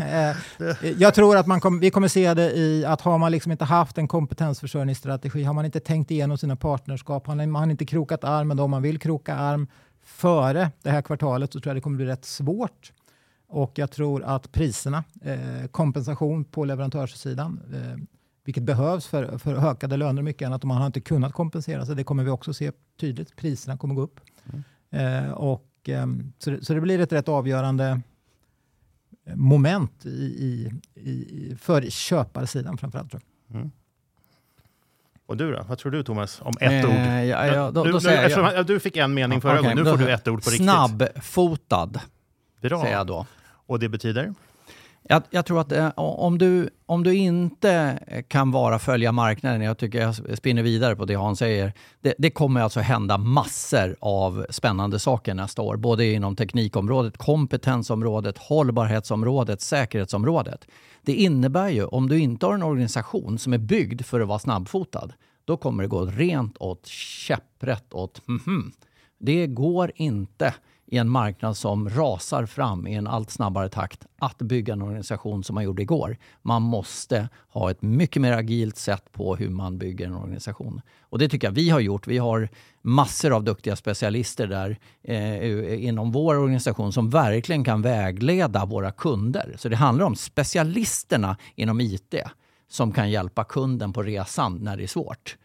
Eh, 0.60 0.92
jag 0.98 1.14
tror 1.14 1.36
att 1.36 1.46
man 1.46 1.60
kom, 1.60 1.80
vi 1.80 1.90
kommer 1.90 2.08
se 2.08 2.34
det 2.34 2.52
i 2.52 2.84
att 2.84 3.00
har 3.00 3.18
man 3.18 3.32
liksom 3.32 3.52
inte 3.52 3.64
haft 3.64 3.98
en 3.98 4.08
kompetensförsörjningsstrategi, 4.08 5.42
har 5.42 5.54
man 5.54 5.64
inte 5.64 5.80
tänkt 5.80 6.10
igenom 6.10 6.38
sina 6.38 6.56
partnerskap, 6.56 7.26
har 7.26 7.46
man 7.46 7.70
inte 7.70 7.84
krokat 7.84 8.24
arm 8.24 8.48
med 8.48 8.56
dem 8.56 8.70
man 8.70 8.82
vill 8.82 8.98
kroka 8.98 9.34
arm 9.34 9.66
före 10.04 10.70
det 10.82 10.90
här 10.90 11.02
kvartalet 11.02 11.52
så 11.52 11.60
tror 11.60 11.70
jag 11.70 11.76
det 11.76 11.80
kommer 11.80 11.96
bli 11.96 12.06
rätt 12.06 12.24
svårt. 12.24 12.92
Och 13.48 13.72
jag 13.74 13.90
tror 13.90 14.22
att 14.22 14.52
priserna, 14.52 15.04
eh, 15.22 15.66
kompensation 15.70 16.44
på 16.44 16.64
leverantörssidan, 16.64 17.60
eh, 17.74 18.00
vilket 18.44 18.62
behövs 18.62 19.06
för, 19.06 19.38
för 19.38 19.70
ökade 19.70 19.96
löner 19.96 20.20
och 20.20 20.24
mycket 20.24 20.46
annat, 20.46 20.62
och 20.62 20.68
man 20.68 20.76
har 20.76 20.86
inte 20.86 21.00
kunnat 21.00 21.32
kompensera 21.32 21.86
sig, 21.86 21.96
det 21.96 22.04
kommer 22.04 22.24
vi 22.24 22.30
också 22.30 22.54
se 22.54 22.72
tydligt. 23.00 23.36
Priserna 23.36 23.76
kommer 23.76 23.94
gå 23.94 24.02
upp. 24.02 24.20
Mm. 24.44 24.64
Eh, 24.96 25.30
och, 25.30 25.88
eh, 25.88 26.06
så, 26.38 26.50
det, 26.50 26.64
så, 26.64 26.74
det, 26.74 26.80
blir 26.80 27.00
ett 27.00 27.12
rätt 27.12 27.28
avgörande 27.28 28.00
moment 29.34 30.06
i, 30.06 30.08
i, 30.08 30.72
i, 30.94 31.56
för 31.60 31.82
köparsidan 31.82 32.78
framförallt. 32.78 33.10
Tror 33.10 33.22
jag. 33.48 33.56
Mm. 33.56 33.70
Och 35.26 35.36
du 35.36 35.52
då? 35.52 35.64
Vad 35.68 35.78
tror 35.78 35.92
du 35.92 36.02
Thomas? 36.02 36.40
Om 36.42 36.54
ett 36.60 36.84
eh, 36.84 36.90
ord? 36.90 36.96
Ja, 37.26 37.46
ja, 37.46 37.70
då, 37.70 37.84
du, 37.84 37.92
då 37.92 37.98
du, 37.98 38.10
jag, 38.10 38.66
du 38.66 38.80
fick 38.80 38.96
en 38.96 39.14
mening 39.14 39.40
förra 39.40 39.52
okay, 39.52 39.62
gången, 39.62 39.84
nu 39.84 39.90
får 39.90 39.98
du 39.98 40.12
ett 40.12 40.28
ord 40.28 40.44
på 40.44 40.50
riktigt. 40.50 40.66
Snabbfotad, 40.66 42.00
Bra. 42.60 42.82
säger 42.82 42.96
jag 42.96 43.06
då. 43.06 43.26
Och 43.66 43.78
det 43.78 43.88
betyder? 43.88 44.34
Jag, 45.08 45.22
jag, 45.30 45.46
tror 45.46 45.60
att 45.60 45.72
eh, 45.72 45.88
om, 45.96 46.38
du, 46.38 46.70
om 46.86 47.02
du 47.02 47.14
inte 47.14 47.98
eh, 48.06 48.22
kan 48.22 48.50
vara 48.50 48.78
följa 48.78 49.12
marknaden, 49.12 49.60
jag 49.60 49.78
tycker 49.78 50.00
jag 50.00 50.38
spinner 50.38 50.62
vidare 50.62 50.96
på 50.96 51.04
det 51.04 51.14
Hans 51.14 51.38
säger. 51.38 51.72
Det, 52.00 52.14
det, 52.18 52.30
kommer 52.30 52.60
alltså 52.60 52.80
hända 52.80 53.18
massor 53.18 53.96
av 54.00 54.46
spännande 54.50 54.98
saker 54.98 55.34
nästa 55.34 55.62
år, 55.62 55.76
både 55.76 56.06
inom 56.06 56.36
teknikområdet, 56.36 57.18
kompetensområdet, 57.18 58.38
hållbarhetsområdet, 58.38 59.60
säkerhetsområdet. 59.60 60.66
Det 61.02 61.14
innebär 61.14 61.68
ju, 61.68 61.84
om 61.84 62.08
du 62.08 62.18
inte 62.18 62.46
har 62.46 62.54
en 62.54 62.62
organisation 62.62 63.38
som 63.38 63.52
är 63.52 63.58
byggd 63.58 64.02
för 64.02 64.20
att 64.20 64.28
vara 64.28 64.38
snabbfotad, 64.38 65.10
då 65.44 65.56
kommer 65.56 65.82
det 65.82 65.88
gå 65.88 66.04
rent 66.04 66.56
åt 66.58 66.86
käpprätt 66.86 67.94
åt 67.94 68.28
mm 68.28 68.40
-hmm. 68.40 68.72
Det 69.18 69.46
går 69.46 69.92
inte 69.94 70.54
i 70.86 70.98
en 70.98 71.08
marknad 71.08 71.56
som 71.56 71.90
rasar 71.90 72.46
fram 72.46 72.86
i 72.86 72.94
en 72.94 73.06
allt 73.06 73.30
snabbare 73.30 73.68
takt 73.68 74.06
att 74.18 74.38
bygga 74.38 74.72
en 74.72 74.82
organisation 74.82 75.44
som 75.44 75.54
man 75.54 75.64
gjorde 75.64 75.82
igår. 75.82 76.16
Man 76.42 76.62
måste 76.62 77.28
ha 77.48 77.70
ett 77.70 77.82
mycket 77.82 78.22
mer 78.22 78.32
agilt 78.32 78.76
sätt 78.76 79.12
på 79.12 79.36
hur 79.36 79.48
man 79.48 79.78
bygger 79.78 80.06
en 80.06 80.14
organisation. 80.14 80.80
Och 81.00 81.18
det 81.18 81.28
tycker 81.28 81.46
jag 81.46 81.52
vi 81.52 81.70
har 81.70 81.80
gjort. 81.80 82.06
Vi 82.06 82.18
har 82.18 82.48
massor 82.82 83.32
av 83.32 83.44
duktiga 83.44 83.76
specialister 83.76 84.46
där 84.46 84.78
eh, 85.02 85.84
inom 85.84 86.12
vår 86.12 86.36
organisation 86.36 86.92
som 86.92 87.10
verkligen 87.10 87.64
kan 87.64 87.82
vägleda 87.82 88.64
våra 88.64 88.90
kunder. 88.90 89.54
Så 89.58 89.68
det 89.68 89.76
handlar 89.76 90.06
om 90.06 90.16
specialisterna 90.16 91.36
inom 91.54 91.80
IT 91.80 92.14
som 92.68 92.92
kan 92.92 93.10
hjälpa 93.10 93.44
kunden 93.44 93.92
på 93.92 94.02
resan 94.02 94.58
när 94.62 94.76
det 94.76 94.82
är 94.82 94.86
svårt. 94.86 95.36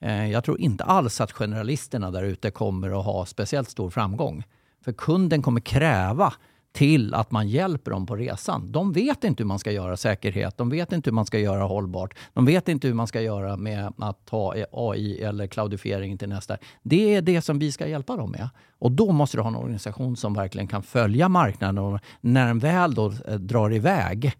Eh, 0.00 0.30
jag 0.30 0.44
tror 0.44 0.60
inte 0.60 0.84
alls 0.84 1.20
att 1.20 1.32
generalisterna 1.32 2.10
där 2.10 2.22
ute 2.22 2.50
kommer 2.50 2.98
att 2.98 3.04
ha 3.04 3.26
speciellt 3.26 3.70
stor 3.70 3.90
framgång. 3.90 4.44
För 4.84 4.92
kunden 4.92 5.42
kommer 5.42 5.60
kräva 5.60 6.32
till 6.72 7.14
att 7.14 7.30
man 7.30 7.48
hjälper 7.48 7.90
dem 7.90 8.06
på 8.06 8.16
resan. 8.16 8.72
De 8.72 8.92
vet 8.92 9.24
inte 9.24 9.42
hur 9.42 9.48
man 9.48 9.58
ska 9.58 9.72
göra 9.72 9.96
säkerhet, 9.96 10.56
de 10.56 10.70
vet 10.70 10.92
inte 10.92 11.10
hur 11.10 11.14
man 11.14 11.26
ska 11.26 11.38
göra 11.38 11.62
hållbart, 11.62 12.14
de 12.32 12.44
vet 12.44 12.68
inte 12.68 12.88
hur 12.88 12.94
man 12.94 13.06
ska 13.06 13.20
göra 13.20 13.56
med 13.56 13.92
att 13.98 14.26
ta 14.26 14.54
AI 14.72 15.22
eller 15.22 15.46
cloudifiering 15.46 16.18
till 16.18 16.28
nästa. 16.28 16.56
Det 16.82 17.14
är 17.14 17.22
det 17.22 17.42
som 17.42 17.58
vi 17.58 17.72
ska 17.72 17.86
hjälpa 17.86 18.16
dem 18.16 18.30
med. 18.30 18.48
Och 18.78 18.92
då 18.92 19.12
måste 19.12 19.36
du 19.36 19.40
ha 19.40 19.48
en 19.48 19.56
organisation 19.56 20.16
som 20.16 20.34
verkligen 20.34 20.68
kan 20.68 20.82
följa 20.82 21.28
marknaden 21.28 21.78
och 21.78 22.00
när 22.20 22.46
den 22.46 22.58
väl 22.58 22.94
då 22.94 23.12
eh, 23.26 23.34
drar 23.34 23.72
iväg 23.72 24.32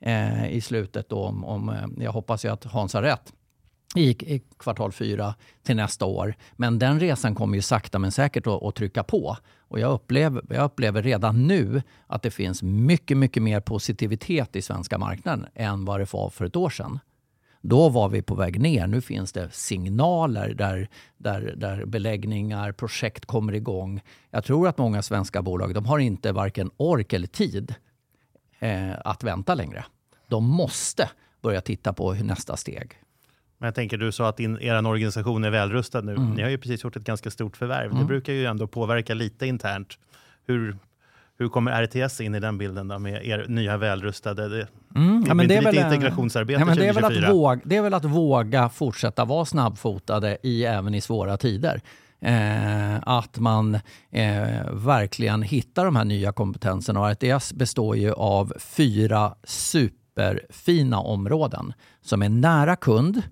eh, 0.00 0.52
i 0.52 0.60
slutet 0.60 1.08
då, 1.08 1.24
om, 1.24 1.44
om, 1.44 1.68
eh, 1.68 2.04
jag 2.04 2.12
hoppas 2.12 2.44
ju 2.44 2.48
att 2.48 2.64
Hans 2.64 2.94
har 2.94 3.02
rätt, 3.02 3.32
i, 3.98 4.34
i 4.34 4.42
kvartal 4.58 4.92
fyra 4.92 5.34
till 5.62 5.76
nästa 5.76 6.04
år. 6.04 6.34
Men 6.56 6.78
den 6.78 7.00
resan 7.00 7.34
kommer 7.34 7.56
ju 7.56 7.62
sakta 7.62 7.98
men 7.98 8.12
säkert 8.12 8.46
att, 8.46 8.62
att 8.62 8.74
trycka 8.74 9.02
på. 9.02 9.36
Och 9.68 9.80
jag 9.80 9.92
upplever, 9.92 10.42
jag 10.50 10.64
upplever 10.64 11.02
redan 11.02 11.46
nu 11.46 11.82
att 12.06 12.22
det 12.22 12.30
finns 12.30 12.62
mycket, 12.62 13.16
mycket 13.16 13.42
mer 13.42 13.60
positivitet 13.60 14.56
i 14.56 14.62
svenska 14.62 14.98
marknaden 14.98 15.46
än 15.54 15.84
vad 15.84 16.00
det 16.00 16.12
var 16.12 16.30
för 16.30 16.44
ett 16.44 16.56
år 16.56 16.70
sedan. 16.70 16.98
Då 17.60 17.88
var 17.88 18.08
vi 18.08 18.22
på 18.22 18.34
väg 18.34 18.60
ner. 18.60 18.86
Nu 18.86 19.00
finns 19.00 19.32
det 19.32 19.50
signaler 19.52 20.54
där, 20.54 20.88
där, 21.16 21.54
där 21.56 21.84
beläggningar, 21.84 22.72
projekt 22.72 23.26
kommer 23.26 23.52
igång. 23.52 24.00
Jag 24.30 24.44
tror 24.44 24.68
att 24.68 24.78
många 24.78 25.02
svenska 25.02 25.42
bolag 25.42 25.74
de 25.74 25.86
har 25.86 25.98
inte 25.98 26.32
varken 26.32 26.70
ork 26.76 27.12
eller 27.12 27.26
tid 27.26 27.74
eh, 28.58 28.92
att 29.04 29.24
vänta 29.24 29.54
längre. 29.54 29.84
De 30.28 30.44
måste 30.44 31.10
börja 31.42 31.60
titta 31.60 31.92
på 31.92 32.12
nästa 32.12 32.56
steg. 32.56 32.92
Men 33.58 33.66
jag 33.66 33.74
tänker, 33.74 33.98
du 33.98 34.12
sa 34.12 34.28
att 34.28 34.36
din, 34.36 34.58
er 34.60 34.86
organisation 34.86 35.44
är 35.44 35.50
välrustad 35.50 36.00
nu. 36.00 36.12
Mm. 36.12 36.30
Ni 36.30 36.42
har 36.42 36.50
ju 36.50 36.58
precis 36.58 36.84
gjort 36.84 36.96
ett 36.96 37.04
ganska 37.04 37.30
stort 37.30 37.56
förvärv. 37.56 37.90
Mm. 37.90 37.98
Det 37.98 38.04
brukar 38.04 38.32
ju 38.32 38.46
ändå 38.46 38.66
påverka 38.66 39.14
lite 39.14 39.46
internt. 39.46 39.98
Hur, 40.46 40.76
hur 41.38 41.48
kommer 41.48 41.82
RTS 41.82 42.20
in 42.20 42.34
i 42.34 42.40
den 42.40 42.58
bilden 42.58 42.88
då 42.88 42.98
med 42.98 43.26
er 43.26 43.44
nya 43.48 43.76
välrustade? 43.76 44.48
Det, 44.48 44.66
mm. 44.96 45.24
ja, 45.28 45.34
men 45.34 45.48
det 45.48 45.56
är 45.56 45.62
väl, 45.62 45.76
integrationsarbete 45.76 46.60
ja, 46.60 46.66
men 46.66 46.76
det, 46.76 46.88
är 46.88 46.92
väl 46.92 47.04
att 47.04 47.30
våga, 47.30 47.60
det 47.64 47.76
är 47.76 47.82
väl 47.82 47.94
att 47.94 48.04
våga 48.04 48.68
fortsätta 48.68 49.24
vara 49.24 49.44
snabbfotade 49.44 50.38
i, 50.42 50.64
även 50.64 50.94
i 50.94 51.00
svåra 51.00 51.36
tider. 51.36 51.80
Eh, 52.20 52.96
att 53.02 53.38
man 53.38 53.74
eh, 54.10 54.72
verkligen 54.72 55.42
hittar 55.42 55.84
de 55.84 55.96
här 55.96 56.04
nya 56.04 56.32
kompetenserna. 56.32 57.00
Och 57.00 57.10
RTS 57.10 57.52
består 57.52 57.96
ju 57.96 58.12
av 58.12 58.52
fyra 58.58 59.34
superfina 59.44 60.98
områden 60.98 61.72
som 62.02 62.22
är 62.22 62.28
nära 62.28 62.76
kund, 62.76 63.22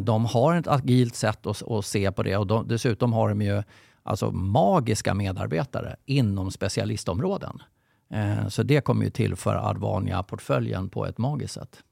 de 0.00 0.24
har 0.24 0.56
ett 0.56 0.66
agilt 0.66 1.14
sätt 1.14 1.46
att, 1.46 1.62
att 1.62 1.86
se 1.86 2.12
på 2.12 2.22
det 2.22 2.36
och 2.36 2.46
de, 2.46 2.68
dessutom 2.68 3.12
har 3.12 3.28
de 3.28 3.42
ju 3.42 3.62
alltså 4.02 4.30
magiska 4.30 5.14
medarbetare 5.14 5.96
inom 6.04 6.50
specialistområden. 6.50 7.62
Eh, 8.10 8.48
så 8.48 8.62
det 8.62 8.80
kommer 8.80 9.04
ju 9.04 9.10
tillföra 9.10 9.60
Advania-portföljen 9.62 10.88
på 10.88 11.06
ett 11.06 11.18
magiskt 11.18 11.54
sätt. 11.54 11.82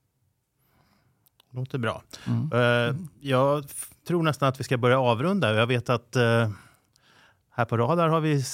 Låter 1.51 1.79
bra. 1.79 2.03
Mm. 2.27 2.53
Uh, 2.53 2.97
jag 3.20 3.64
tror 4.07 4.23
nästan 4.23 4.49
att 4.49 4.61
vi 4.61 4.64
ska 4.64 4.79
börja 4.79 5.01
avrunda. 5.01 5.55
Jag 5.55 5.66
vet 5.66 5.90
att 5.90 6.16
här 7.57 7.64
på 7.64 7.77
Radar 7.77 8.09
har 8.09 8.20
vi 8.20 8.44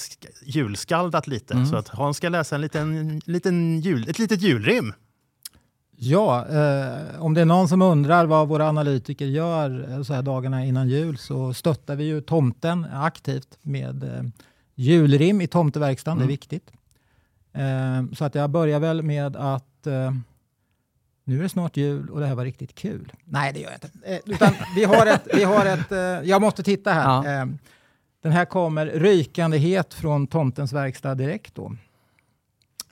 julskaldat 0.43 1.27
lite. 1.27 1.55
Mm. 1.55 1.67
Så 1.67 1.77
att 1.77 1.89
Hans 1.89 2.17
ska 2.17 2.29
läsa 2.29 2.55
en 2.55 2.61
liten, 2.61 3.21
liten 3.25 3.81
jul, 3.81 4.09
ett 4.09 4.19
litet 4.19 4.43
julrim. 4.43 4.95
Ja, 6.03 6.47
eh, 6.49 7.23
om 7.23 7.35
det 7.35 7.41
är 7.41 7.45
någon 7.45 7.69
som 7.69 7.83
undrar 7.83 8.27
vad 8.27 8.49
våra 8.49 8.69
analytiker 8.69 9.27
gör 9.27 9.93
eh, 9.93 10.03
så 10.03 10.15
här 10.15 10.23
dagarna 10.23 10.65
innan 10.65 10.89
jul 10.89 11.19
så 11.19 11.55
stöttar 11.55 11.97
vi 11.97 12.05
ju 12.05 12.21
tomten 12.21 12.87
aktivt 12.93 13.59
med 13.63 14.05
eh, 14.05 14.23
julrim 14.75 15.41
i 15.41 15.47
tomteverkstan. 15.47 16.13
Mm. 16.13 16.19
Det 16.19 16.23
är 16.23 16.25
mm. 16.25 16.33
viktigt. 16.33 16.71
Eh, 17.53 18.17
så 18.17 18.25
att 18.25 18.35
jag 18.35 18.51
börjar 18.51 18.81
väl 18.81 19.03
med 19.03 19.37
att 19.37 19.87
eh, 19.87 20.13
nu 21.25 21.39
är 21.39 21.43
det 21.43 21.49
snart 21.49 21.77
jul 21.77 22.11
och 22.11 22.21
det 22.21 22.27
här 22.27 22.35
var 22.35 22.45
riktigt 22.45 22.75
kul. 22.75 23.13
Nej, 23.25 23.53
det 23.53 23.61
gör 23.61 23.71
jag 23.71 23.77
inte. 23.77 24.13
Eh, 24.15 24.35
utan 24.35 24.55
vi 24.77 24.85
har 24.85 25.07
ett, 25.07 25.29
vi 25.35 25.45
har 25.45 25.67
ett 25.67 26.27
jag 26.29 26.43
måste 26.43 26.63
titta 26.63 26.93
här. 26.93 27.05
Ja. 27.05 27.47
den 28.23 28.33
här 28.33 28.45
kommer 28.45 28.87
rykande 28.87 29.59
het 29.59 29.95
från 29.95 30.27
tomtens 30.27 30.73
verkstad 30.73 31.15
direkt. 31.15 31.55
Då. 31.55 31.77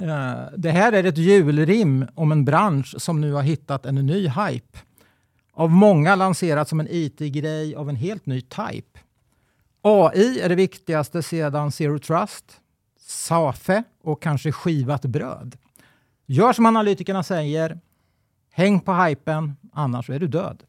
Eh, 0.01 0.43
det 0.57 0.71
här 0.71 0.93
är 0.93 1.05
ett 1.05 1.19
julrim 1.19 2.07
om 2.15 2.33
en 2.33 2.45
bransch 2.45 2.95
som 2.99 3.21
nu 3.21 3.33
har 3.33 3.43
hittat 3.43 3.87
en 3.87 3.95
ny 3.95 4.29
hype. 4.29 4.79
Av 5.53 5.71
många 5.71 6.15
lanserat 6.15 6.69
som 6.69 6.81
en 6.81 6.89
IT-grej 6.91 7.75
av 7.75 7.89
en 7.89 7.97
helt 7.97 8.27
ny 8.27 8.41
type. 8.41 9.01
AI 9.83 10.41
är 10.41 10.49
det 10.49 10.55
viktigaste 10.55 11.23
sedan 11.23 11.73
Zero 11.73 11.99
Trust, 11.99 12.61
SAFE 13.01 13.85
och 14.03 14.23
kanske 14.23 14.53
skivat 14.53 15.03
bröd. 15.03 15.57
Gör 16.27 16.53
som 16.53 16.67
analytikerna 16.67 17.23
säger. 17.23 17.81
Häng 18.51 18.81
på 18.81 18.95
hypen, 18.95 19.57
annars 19.73 20.11
är 20.11 20.19
du 20.19 20.27
död. 20.27 20.63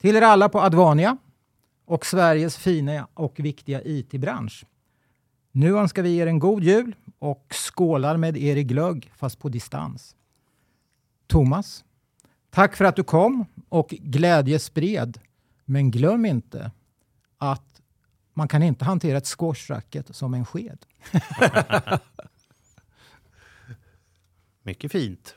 Till 0.00 0.16
er 0.16 0.22
alla 0.22 0.48
på 0.48 0.60
Advania 0.60 1.16
och 1.86 2.06
Sveriges 2.06 2.56
fina 2.56 3.08
och 3.14 3.40
viktiga 3.40 3.82
IT-bransch. 3.84 4.64
Nu 5.52 5.76
önskar 5.78 6.02
vi 6.02 6.16
er 6.16 6.26
en 6.26 6.38
god 6.38 6.64
jul 6.64 6.94
och 7.18 7.46
skålar 7.54 8.16
med 8.16 8.36
er 8.36 8.56
i 8.56 8.64
glögg, 8.64 9.12
fast 9.16 9.38
på 9.38 9.48
distans. 9.48 10.16
Thomas, 11.26 11.84
tack 12.50 12.76
för 12.76 12.84
att 12.84 12.96
du 12.96 13.04
kom 13.04 13.44
och 13.68 13.88
glädje 13.88 14.58
spred. 14.58 15.18
Men 15.64 15.90
glöm 15.90 16.26
inte 16.26 16.70
att 17.38 17.82
man 18.34 18.48
kan 18.48 18.62
inte 18.62 18.84
hantera 18.84 19.18
ett 19.18 19.26
squashracket 19.26 20.16
som 20.16 20.34
en 20.34 20.44
sked. 20.44 20.78
Mycket 24.62 24.92
fint. 24.92 25.36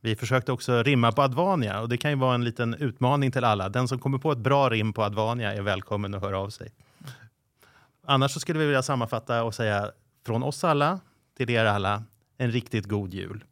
Vi 0.00 0.16
försökte 0.16 0.52
också 0.52 0.82
rimma 0.82 1.12
på 1.12 1.22
Advania 1.22 1.80
och 1.80 1.88
det 1.88 1.96
kan 1.96 2.10
ju 2.10 2.16
vara 2.16 2.34
en 2.34 2.44
liten 2.44 2.74
utmaning 2.74 3.32
till 3.32 3.44
alla. 3.44 3.68
Den 3.68 3.88
som 3.88 3.98
kommer 3.98 4.18
på 4.18 4.32
ett 4.32 4.38
bra 4.38 4.70
rim 4.70 4.92
på 4.92 5.02
Advania 5.02 5.54
är 5.54 5.62
välkommen 5.62 6.14
att 6.14 6.22
höra 6.22 6.38
av 6.38 6.50
sig. 6.50 6.72
Annars 8.10 8.32
så 8.32 8.40
skulle 8.40 8.58
vi 8.58 8.66
vilja 8.66 8.82
sammanfatta 8.82 9.42
och 9.44 9.54
säga 9.54 9.90
från 10.26 10.42
oss 10.42 10.64
alla 10.64 11.00
till 11.36 11.50
er 11.50 11.64
alla, 11.64 12.04
en 12.38 12.50
riktigt 12.50 12.86
god 12.86 13.14
jul. 13.14 13.44